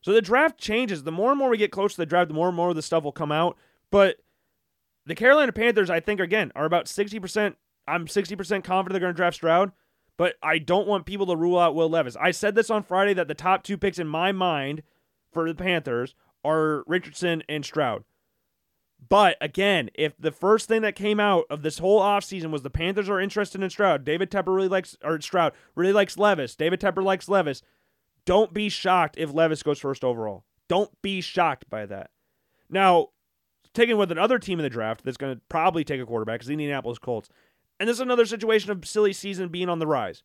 [0.00, 1.04] So the draft changes.
[1.04, 2.76] The more and more we get close to the draft, the more and more of
[2.76, 3.56] the stuff will come out.
[3.90, 4.16] But
[5.06, 7.54] the Carolina Panthers, I think, again, are about 60%.
[7.86, 9.72] I'm 60% confident they're going to draft Stroud
[10.16, 12.16] but I don't want people to rule out Will Levis.
[12.16, 14.82] I said this on Friday that the top two picks in my mind
[15.32, 18.04] for the Panthers are Richardson and Stroud.
[19.08, 22.70] But again, if the first thing that came out of this whole offseason was the
[22.70, 26.80] Panthers are interested in Stroud, David Tepper really likes or Stroud really likes Levis, David
[26.80, 27.62] Tepper likes Levis,
[28.24, 30.44] don't be shocked if Levis goes first overall.
[30.68, 32.10] Don't be shocked by that.
[32.70, 33.08] Now,
[33.74, 36.46] taking with another team in the draft that's going to probably take a quarterback is
[36.46, 37.28] the Indianapolis Colts.
[37.80, 40.22] And this is another situation of silly season being on the rise.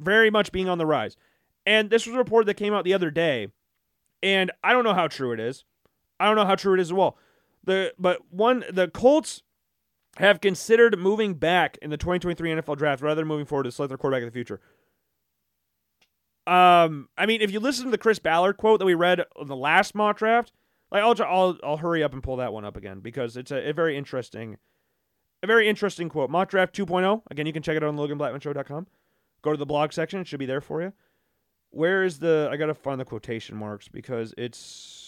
[0.00, 1.16] Very much being on the rise.
[1.64, 3.48] And this was a report that came out the other day.
[4.22, 5.64] And I don't know how true it is.
[6.18, 7.16] I don't know how true it is as well.
[7.64, 9.42] The but one the Colts
[10.16, 13.88] have considered moving back in the 2023 NFL draft rather than moving forward to select
[13.88, 14.60] their quarterback in the future.
[16.46, 19.48] Um, I mean, if you listen to the Chris Ballard quote that we read in
[19.48, 20.52] the last mock draft,
[20.92, 23.70] like I'll I'll I'll hurry up and pull that one up again because it's a,
[23.70, 24.58] a very interesting
[25.44, 26.30] a very interesting quote.
[26.30, 27.22] Mock Draft 2.0.
[27.30, 28.86] Again, you can check it out on LoganBlackmanShow.com.
[29.42, 30.20] Go to the blog section.
[30.20, 30.92] It should be there for you.
[31.70, 32.48] Where is the...
[32.50, 35.03] I got to find the quotation marks because it's...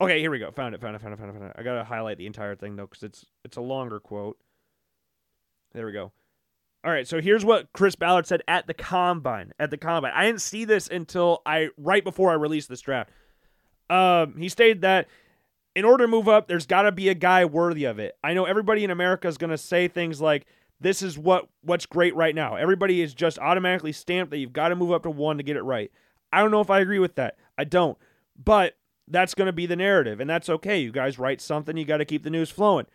[0.00, 0.50] Okay, here we go.
[0.52, 1.56] Found it, found it, found it, found it, found it.
[1.56, 4.38] I got to highlight the entire thing, though, because it's, it's a longer quote.
[5.72, 6.12] There we go.
[6.82, 9.52] All right, so here's what Chris Ballard said at the combine.
[9.58, 13.10] At the combine, I didn't see this until I right before I released this draft.
[13.90, 15.08] Um, he stated that
[15.74, 18.16] in order to move up, there's got to be a guy worthy of it.
[18.24, 20.46] I know everybody in America is to say things like,
[20.80, 24.68] "This is what what's great right now." Everybody is just automatically stamped that you've got
[24.68, 25.90] to move up to one to get it right.
[26.32, 27.36] I don't know if I agree with that.
[27.58, 27.98] I don't,
[28.42, 28.74] but
[29.10, 30.78] that's going to be the narrative, and that's okay.
[30.78, 32.86] You guys write something, you got to keep the news flowing.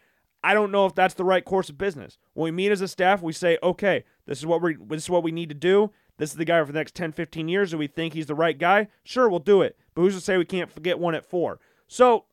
[0.43, 2.17] I don't know if that's the right course of business.
[2.33, 5.09] When we meet as a staff, we say, "Okay, this is what we this is
[5.09, 5.91] what we need to do.
[6.17, 8.35] This is the guy for the next 10, 15 years, and we think he's the
[8.35, 8.87] right guy.
[9.03, 9.77] Sure, we'll do it.
[9.93, 11.59] But who's to say we can't forget one at four?
[11.87, 12.25] So,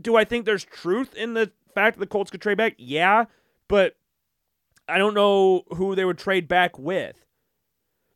[0.00, 2.74] do I think there's truth in the fact that the Colts could trade back?
[2.78, 3.24] Yeah,
[3.68, 3.96] but
[4.88, 7.24] I don't know who they would trade back with.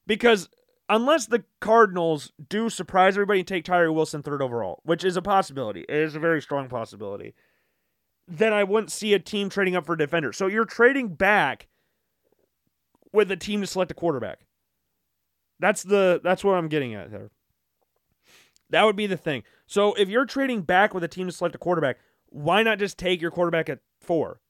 [0.06, 0.48] Because
[0.88, 5.22] unless the Cardinals do surprise everybody and take Tyree Wilson third overall, which is a
[5.22, 7.34] possibility, it is a very strong possibility,
[8.28, 10.32] then I wouldn't see a team trading up for a defender.
[10.32, 11.68] So you're trading back
[13.12, 14.40] with a team to select a quarterback.
[15.58, 17.30] That's the that's what I'm getting at there.
[18.70, 19.44] That would be the thing.
[19.66, 22.98] So if you're trading back with a team to select a quarterback, why not just
[22.98, 24.40] take your quarterback at four?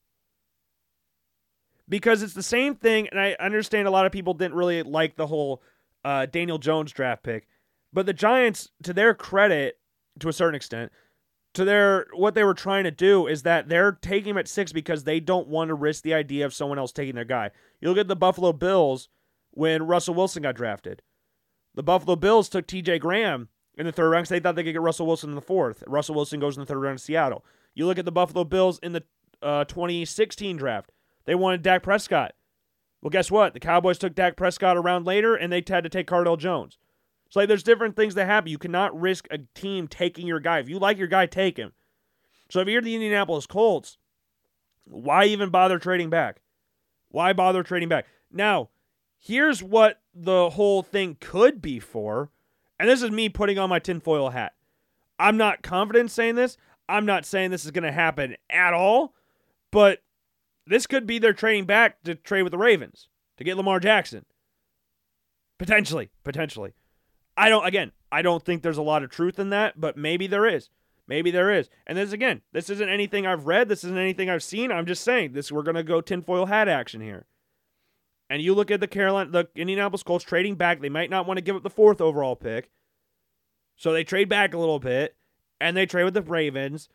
[1.88, 3.08] because it's the same thing.
[3.08, 5.62] And I understand a lot of people didn't really like the whole
[6.06, 7.48] uh, Daniel Jones draft pick,
[7.92, 9.80] but the Giants, to their credit,
[10.20, 10.92] to a certain extent,
[11.54, 14.72] to their what they were trying to do is that they're taking him at six
[14.72, 17.50] because they don't want to risk the idea of someone else taking their guy.
[17.80, 19.08] You look at the Buffalo Bills
[19.50, 21.02] when Russell Wilson got drafted.
[21.74, 23.00] The Buffalo Bills took T.J.
[23.00, 25.40] Graham in the third round because they thought they could get Russell Wilson in the
[25.40, 25.82] fourth.
[25.86, 27.44] Russell Wilson goes in the third round to Seattle.
[27.74, 29.02] You look at the Buffalo Bills in the
[29.42, 30.92] uh, 2016 draft.
[31.24, 32.34] They wanted Dak Prescott.
[33.02, 33.54] Well, guess what?
[33.54, 36.78] The Cowboys took Dak Prescott around later, and they had to take Cardale Jones.
[37.30, 38.50] So like, there's different things that happen.
[38.50, 40.60] You cannot risk a team taking your guy.
[40.60, 41.72] If you like your guy, take him.
[42.48, 43.98] So if you're the Indianapolis Colts,
[44.84, 46.40] why even bother trading back?
[47.08, 48.06] Why bother trading back?
[48.30, 48.70] Now,
[49.18, 52.30] here's what the whole thing could be for,
[52.78, 54.54] and this is me putting on my tinfoil hat.
[55.18, 56.56] I'm not confident saying this.
[56.88, 59.14] I'm not saying this is going to happen at all,
[59.70, 60.02] but
[60.66, 64.24] this could be their trading back to trade with the Ravens to get Lamar Jackson.
[65.58, 66.74] Potentially, potentially.
[67.36, 70.26] I don't again, I don't think there's a lot of truth in that, but maybe
[70.26, 70.70] there is.
[71.08, 71.70] Maybe there is.
[71.86, 74.72] And this again, this isn't anything I've read, this isn't anything I've seen.
[74.72, 77.26] I'm just saying this we're gonna go tinfoil hat action here.
[78.28, 81.38] And you look at the Carolina the Indianapolis Colts trading back, they might not want
[81.38, 82.70] to give up the fourth overall pick.
[83.76, 85.16] So they trade back a little bit,
[85.60, 86.88] and they trade with the Ravens,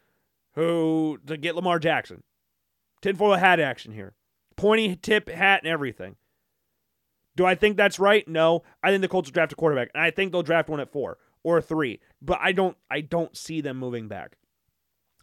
[0.55, 2.23] who to get Lamar Jackson.
[3.01, 4.15] Tinfoil hat action here.
[4.55, 6.15] Pointy tip hat and everything.
[7.35, 8.27] Do I think that's right?
[8.27, 8.63] No.
[8.83, 10.91] I think the Colts will draft a quarterback, and I think they'll draft one at
[10.91, 11.99] four or three.
[12.21, 14.37] But I don't I don't see them moving back.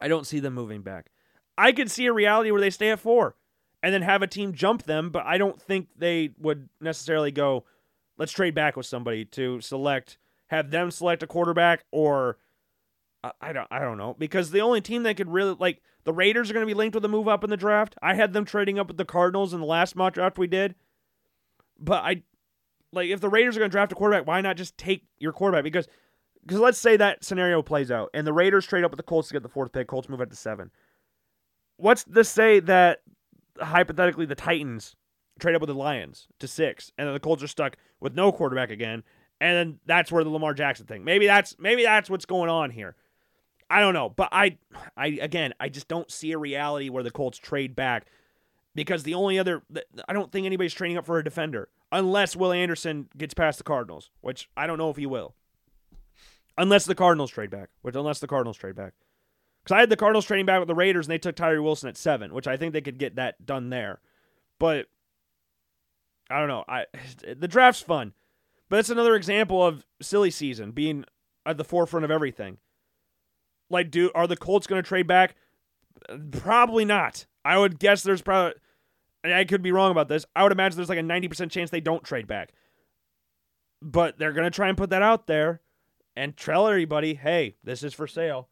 [0.00, 1.10] I don't see them moving back.
[1.56, 3.34] I could see a reality where they stay at four
[3.82, 7.64] and then have a team jump them, but I don't think they would necessarily go,
[8.16, 10.18] let's trade back with somebody to select,
[10.48, 12.38] have them select a quarterback or
[13.40, 14.14] I don't I don't know.
[14.18, 17.04] Because the only team that could really like the Raiders are gonna be linked with
[17.04, 17.96] a move up in the draft.
[18.02, 20.74] I had them trading up with the Cardinals in the last mock draft we did.
[21.78, 22.22] But I
[22.92, 25.32] like if the Raiders are going to draft a quarterback, why not just take your
[25.32, 25.64] quarterback?
[25.64, 25.88] Because
[26.44, 29.28] because let's say that scenario plays out and the Raiders trade up with the Colts
[29.28, 29.86] to get the fourth pick.
[29.86, 30.70] Colts move up to seven.
[31.76, 33.02] What's to say that
[33.60, 34.96] hypothetically the Titans
[35.38, 38.32] trade up with the Lions to six, and then the Colts are stuck with no
[38.32, 39.04] quarterback again,
[39.40, 41.04] and then that's where the Lamar Jackson thing.
[41.04, 42.96] Maybe that's maybe that's what's going on here.
[43.70, 44.56] I don't know, but I,
[44.96, 48.06] I again, I just don't see a reality where the Colts trade back
[48.74, 49.62] because the only other
[50.08, 53.64] I don't think anybody's training up for a defender unless Will Anderson gets past the
[53.64, 55.34] Cardinals, which I don't know if he will.
[56.56, 58.94] Unless the Cardinals trade back, which unless the Cardinals trade back.
[59.64, 61.88] Cuz I had the Cardinals trading back with the Raiders and they took Tyree Wilson
[61.88, 64.00] at 7, which I think they could get that done there.
[64.58, 64.86] But
[66.30, 66.64] I don't know.
[66.66, 66.86] I
[67.36, 68.14] the draft's fun.
[68.68, 71.04] But it's another example of silly season being
[71.46, 72.58] at the forefront of everything.
[73.70, 75.36] Like do are the Colts going to trade back?
[76.32, 77.26] Probably not.
[77.44, 78.54] I would guess there's probably
[79.24, 80.24] I could be wrong about this.
[80.34, 82.52] I would imagine there's like a 90% chance they don't trade back.
[83.82, 85.60] But they're going to try and put that out there
[86.16, 88.48] and tell everybody, hey, this is for sale.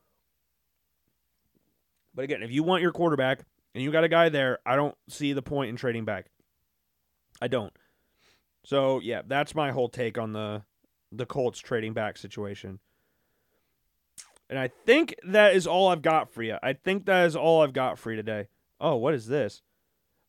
[2.14, 3.44] But again, if you want your quarterback
[3.74, 6.26] and you got a guy there, I don't see the point in trading back.
[7.40, 7.72] I don't.
[8.64, 10.62] So yeah, that's my whole take on the
[11.12, 12.80] the Colts trading back situation.
[14.48, 16.56] And I think that is all I've got for you.
[16.62, 18.48] I think that is all I've got for you today.
[18.80, 19.62] Oh, what is this?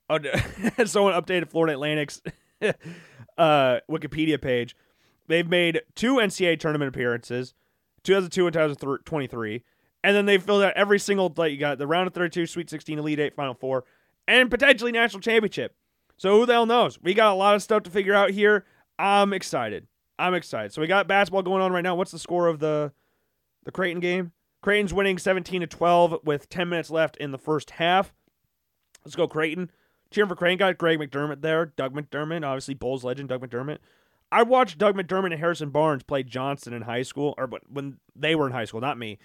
[0.10, 0.20] Oh,
[0.86, 2.22] someone updated Florida Atlantic's
[3.38, 4.76] uh, Wikipedia page.
[5.28, 7.54] They've made two NCAA tournament appearances,
[8.04, 9.64] 2002 and 2023,
[10.04, 12.70] and then they filled out every single like you got the round of 32, Sweet
[12.70, 13.84] 16, Elite Eight, Final Four,
[14.28, 15.76] and potentially national championship.
[16.18, 17.00] So who the hell knows?
[17.02, 18.66] We got a lot of stuff to figure out here.
[18.98, 19.88] I'm excited.
[20.18, 20.74] I'm excited.
[20.74, 21.96] So we got basketball going on right now.
[21.96, 22.92] What's the score of the
[23.68, 24.32] the Creighton game?
[24.64, 28.14] Creighton's winning 17 to 12 with 10 minutes left in the first half.
[29.06, 29.70] Let's go Creighton.
[30.10, 30.58] Cheering for Creighton.
[30.58, 31.68] Got Greg McDermott there.
[31.68, 33.80] Doug McDermott, obviously Bulls legend Doug McDermott.
[34.32, 38.36] I watched Doug McDermott and Harrison Barnes play Johnson in high school, or when they
[38.36, 39.20] were in high school, not me.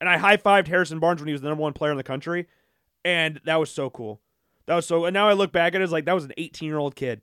[0.00, 2.02] And I high fived Harrison Barnes when he was the number one player in the
[2.02, 2.46] country,
[3.04, 4.20] and that was so cool.
[4.66, 5.04] That was so.
[5.04, 6.96] And now I look back at it as like that was an 18 year old
[6.96, 7.22] kid.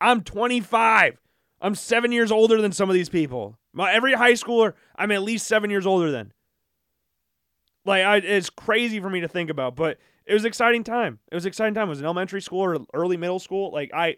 [0.00, 1.18] I'm 25.
[1.64, 3.58] I'm seven years older than some of these people.
[3.72, 6.32] My, every high schooler, I'm at least seven years older than.
[7.86, 11.20] Like I, it's crazy for me to think about, but it was exciting time.
[11.32, 11.88] It was exciting time.
[11.88, 13.72] It was an elementary school or early middle school.
[13.72, 14.16] Like I,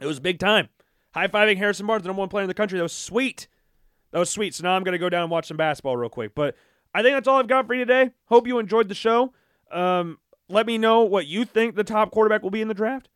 [0.00, 0.70] it was big time.
[1.12, 2.78] High fiving Harrison Barnes, the number one player in the country.
[2.78, 3.46] That was sweet.
[4.12, 4.54] That was sweet.
[4.54, 6.34] So now I'm gonna go down and watch some basketball real quick.
[6.34, 6.56] But
[6.94, 8.12] I think that's all I've got for you today.
[8.26, 9.34] Hope you enjoyed the show.
[9.70, 13.10] Um, let me know what you think the top quarterback will be in the draft,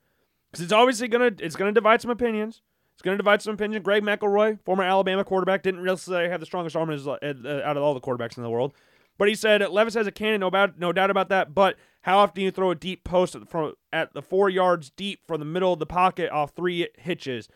[0.50, 2.60] because it's obviously gonna it's gonna divide some opinions.
[2.98, 3.80] It's going to divide some opinion.
[3.84, 7.82] Greg McElroy, former Alabama quarterback, didn't really say have the strongest arm uh, out of
[7.84, 8.74] all the quarterbacks in the world.
[9.18, 11.54] But he said Levis has a cannon, no no doubt about that.
[11.54, 14.50] But how often do you throw a deep post at the, from, at the four
[14.50, 17.48] yards deep from the middle of the pocket off three hitches?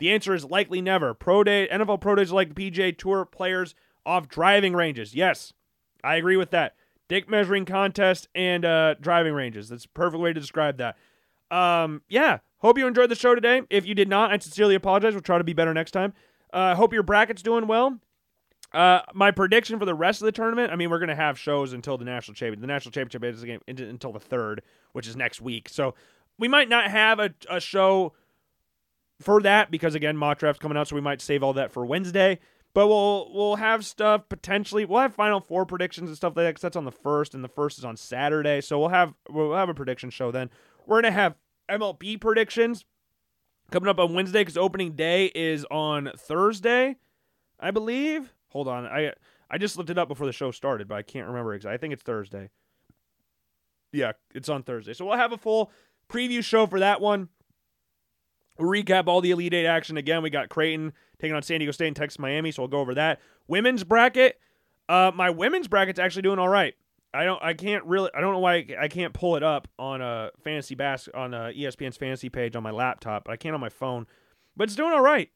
[0.00, 1.14] The answer is likely never.
[1.14, 5.14] Pro day, NFL pro days like PGA Tour players off driving ranges.
[5.14, 5.52] Yes,
[6.02, 6.74] I agree with that.
[7.08, 9.68] Dick measuring contest and uh, driving ranges.
[9.68, 10.96] That's a perfect way to describe that.
[11.52, 13.62] Um, yeah, hope you enjoyed the show today.
[13.70, 15.14] If you did not, I sincerely apologize.
[15.14, 16.14] We'll try to be better next time.
[16.52, 17.98] Uh, hope your bracket's doing well.
[18.72, 20.72] Uh, my prediction for the rest of the tournament.
[20.72, 22.60] I mean, we're gonna have shows until the national championship.
[22.60, 25.68] The national championship is game until the third, which is next week.
[25.68, 25.94] So
[26.38, 28.12] we might not have a, a show
[29.20, 31.86] for that because again, mock draft's coming out, so we might save all that for
[31.86, 32.38] Wednesday.
[32.74, 34.84] But we'll we'll have stuff potentially.
[34.84, 36.54] We'll have Final Four predictions and stuff like that.
[36.56, 38.60] Cause that's on the first, and the first is on Saturday.
[38.60, 40.50] So we'll have we'll have a prediction show then.
[40.86, 41.34] We're gonna have
[41.68, 42.84] MLB predictions
[43.70, 46.96] coming up on Wednesday because opening day is on Thursday,
[47.60, 48.32] I believe.
[48.48, 49.12] Hold on, I
[49.50, 51.74] I just looked it up before the show started, but I can't remember exactly.
[51.74, 52.50] I think it's Thursday.
[53.92, 54.92] Yeah, it's on Thursday.
[54.92, 55.70] So we'll have a full
[56.08, 57.28] preview show for that one.
[58.58, 60.22] We'll recap all the Elite Eight action again.
[60.22, 62.94] We got Creighton taking on San Diego State and Texas Miami, so we'll go over
[62.94, 63.20] that.
[63.46, 64.38] Women's bracket.
[64.88, 66.74] Uh, my women's bracket's actually doing all right.
[67.14, 67.42] I don't.
[67.42, 68.10] I can't really.
[68.14, 71.46] I don't know why I can't pull it up on a fantasy bas on uh,
[71.46, 74.06] a ESPN's fantasy page on my laptop, but I can't on my phone.
[74.56, 75.30] But it's doing all right.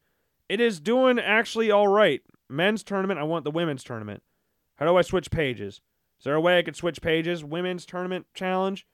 [0.48, 2.20] It is doing actually all right.
[2.48, 3.18] Men's tournament.
[3.18, 4.22] I want the women's tournament.
[4.76, 5.80] How do I switch pages?
[6.18, 7.42] Is there a way I could switch pages?
[7.42, 8.86] Women's tournament challenge.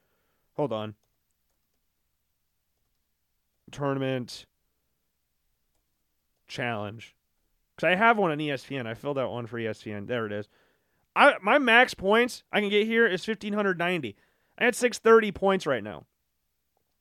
[0.55, 0.95] Hold on.
[3.73, 4.47] Tournament
[6.47, 7.17] challenge.
[7.75, 8.87] Because I have one on ESPN.
[8.87, 10.07] I filled out one for ESPN.
[10.07, 10.49] There it is.
[11.19, 14.17] I my max points I can get here is fifteen hundred ninety.
[14.57, 16.07] I had six thirty points right now,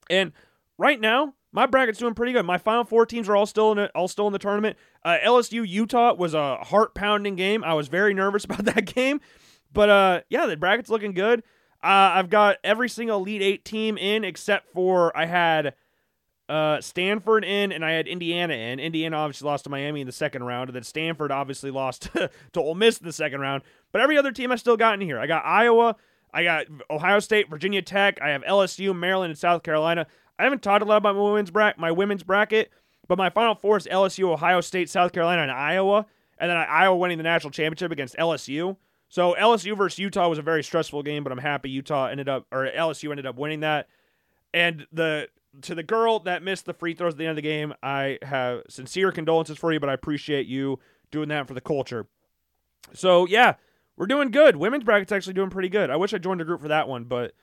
[0.10, 0.34] and
[0.78, 2.44] right now my bracket's doing pretty good.
[2.44, 4.76] My final four teams are all still in it, all still in the tournament.
[5.06, 7.64] Uh, LSU Utah was a heart pounding game.
[7.64, 9.22] I was very nervous about that game,
[9.72, 11.44] but uh, yeah, the bracket's looking good.
[11.84, 15.76] Uh, I've got every single Elite Eight team in except for I had
[16.50, 18.80] uh, Stanford in, and I had Indiana in.
[18.80, 22.30] Indiana obviously lost to Miami in the second round, and then Stanford obviously lost to,
[22.56, 23.64] Ole Miss in the second round.
[23.92, 25.20] But every other team I still got in here.
[25.20, 25.96] I got Iowa,
[26.34, 30.08] I got Ohio State, Virginia Tech, I have LSU, Maryland, and South Carolina.
[30.40, 32.72] I haven't talked a lot about my women's bracket, my women's bracket,
[33.08, 36.06] but my final four is LSU, Ohio State, South Carolina, and Iowa,
[36.38, 38.78] and then Iowa winning the national championship against LSU.
[39.10, 42.46] So LSU versus Utah was a very stressful game, but I'm happy Utah ended up
[42.52, 43.88] or LSU ended up winning that.
[44.54, 45.30] And the
[45.62, 48.20] to the girl that missed the free throws at the end of the game, I
[48.22, 50.80] have sincere condolences for you, but I appreciate you
[51.12, 52.08] doing that for the culture.
[52.94, 53.56] So yeah,
[53.96, 54.56] we're doing good.
[54.56, 55.90] Women's bracket's actually doing pretty good.
[55.90, 57.34] I wish I joined a group for that one, but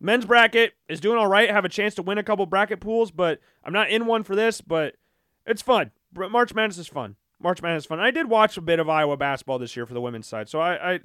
[0.00, 1.48] men's bracket is doing all right.
[1.48, 4.22] I have a chance to win a couple bracket pools, but I'm not in one
[4.22, 4.94] for this, but
[5.46, 5.90] it's fun.
[6.14, 7.16] March Madness is fun.
[7.40, 8.00] March Madness is fun.
[8.00, 10.60] I did watch a bit of Iowa basketball this year for the women's side, so
[10.60, 11.00] I, I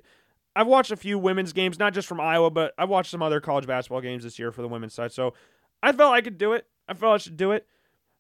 [0.58, 3.40] I've watched a few women's games, not just from Iowa, but I've watched some other
[3.40, 5.12] college basketball games this year for the women's side.
[5.12, 5.36] So
[5.82, 6.66] I felt I could do it.
[6.88, 7.68] I felt I should do it.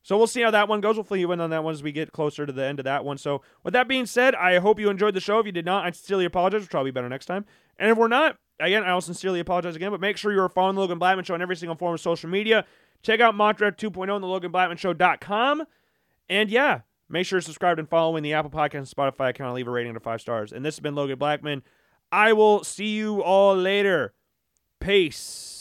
[0.08, 0.95] So we'll see how that one goes.
[0.95, 3.03] Hopefully you win on that one as we get closer to the end of that
[3.03, 3.18] one.
[3.18, 5.39] So with that being said, I hope you enjoyed the show.
[5.39, 6.62] If you did not, I sincerely apologize.
[6.72, 7.45] We'll to be better next time.
[7.78, 9.91] And if we're not, again, I will sincerely apologize again.
[9.91, 11.99] But make sure you are following the Logan Blackman Show on every single form of
[11.99, 12.66] social media.
[13.03, 15.64] Check out Mock Draft 2.0 on the LoganBlackmanShow.com.
[16.29, 19.55] And yeah, make sure to subscribe and follow in the Apple Podcast and Spotify account.
[19.55, 20.54] Leave a rating of five stars.
[20.54, 21.63] And this has been Logan Blackman.
[22.13, 24.13] I will see you all later.
[24.79, 25.57] Peace.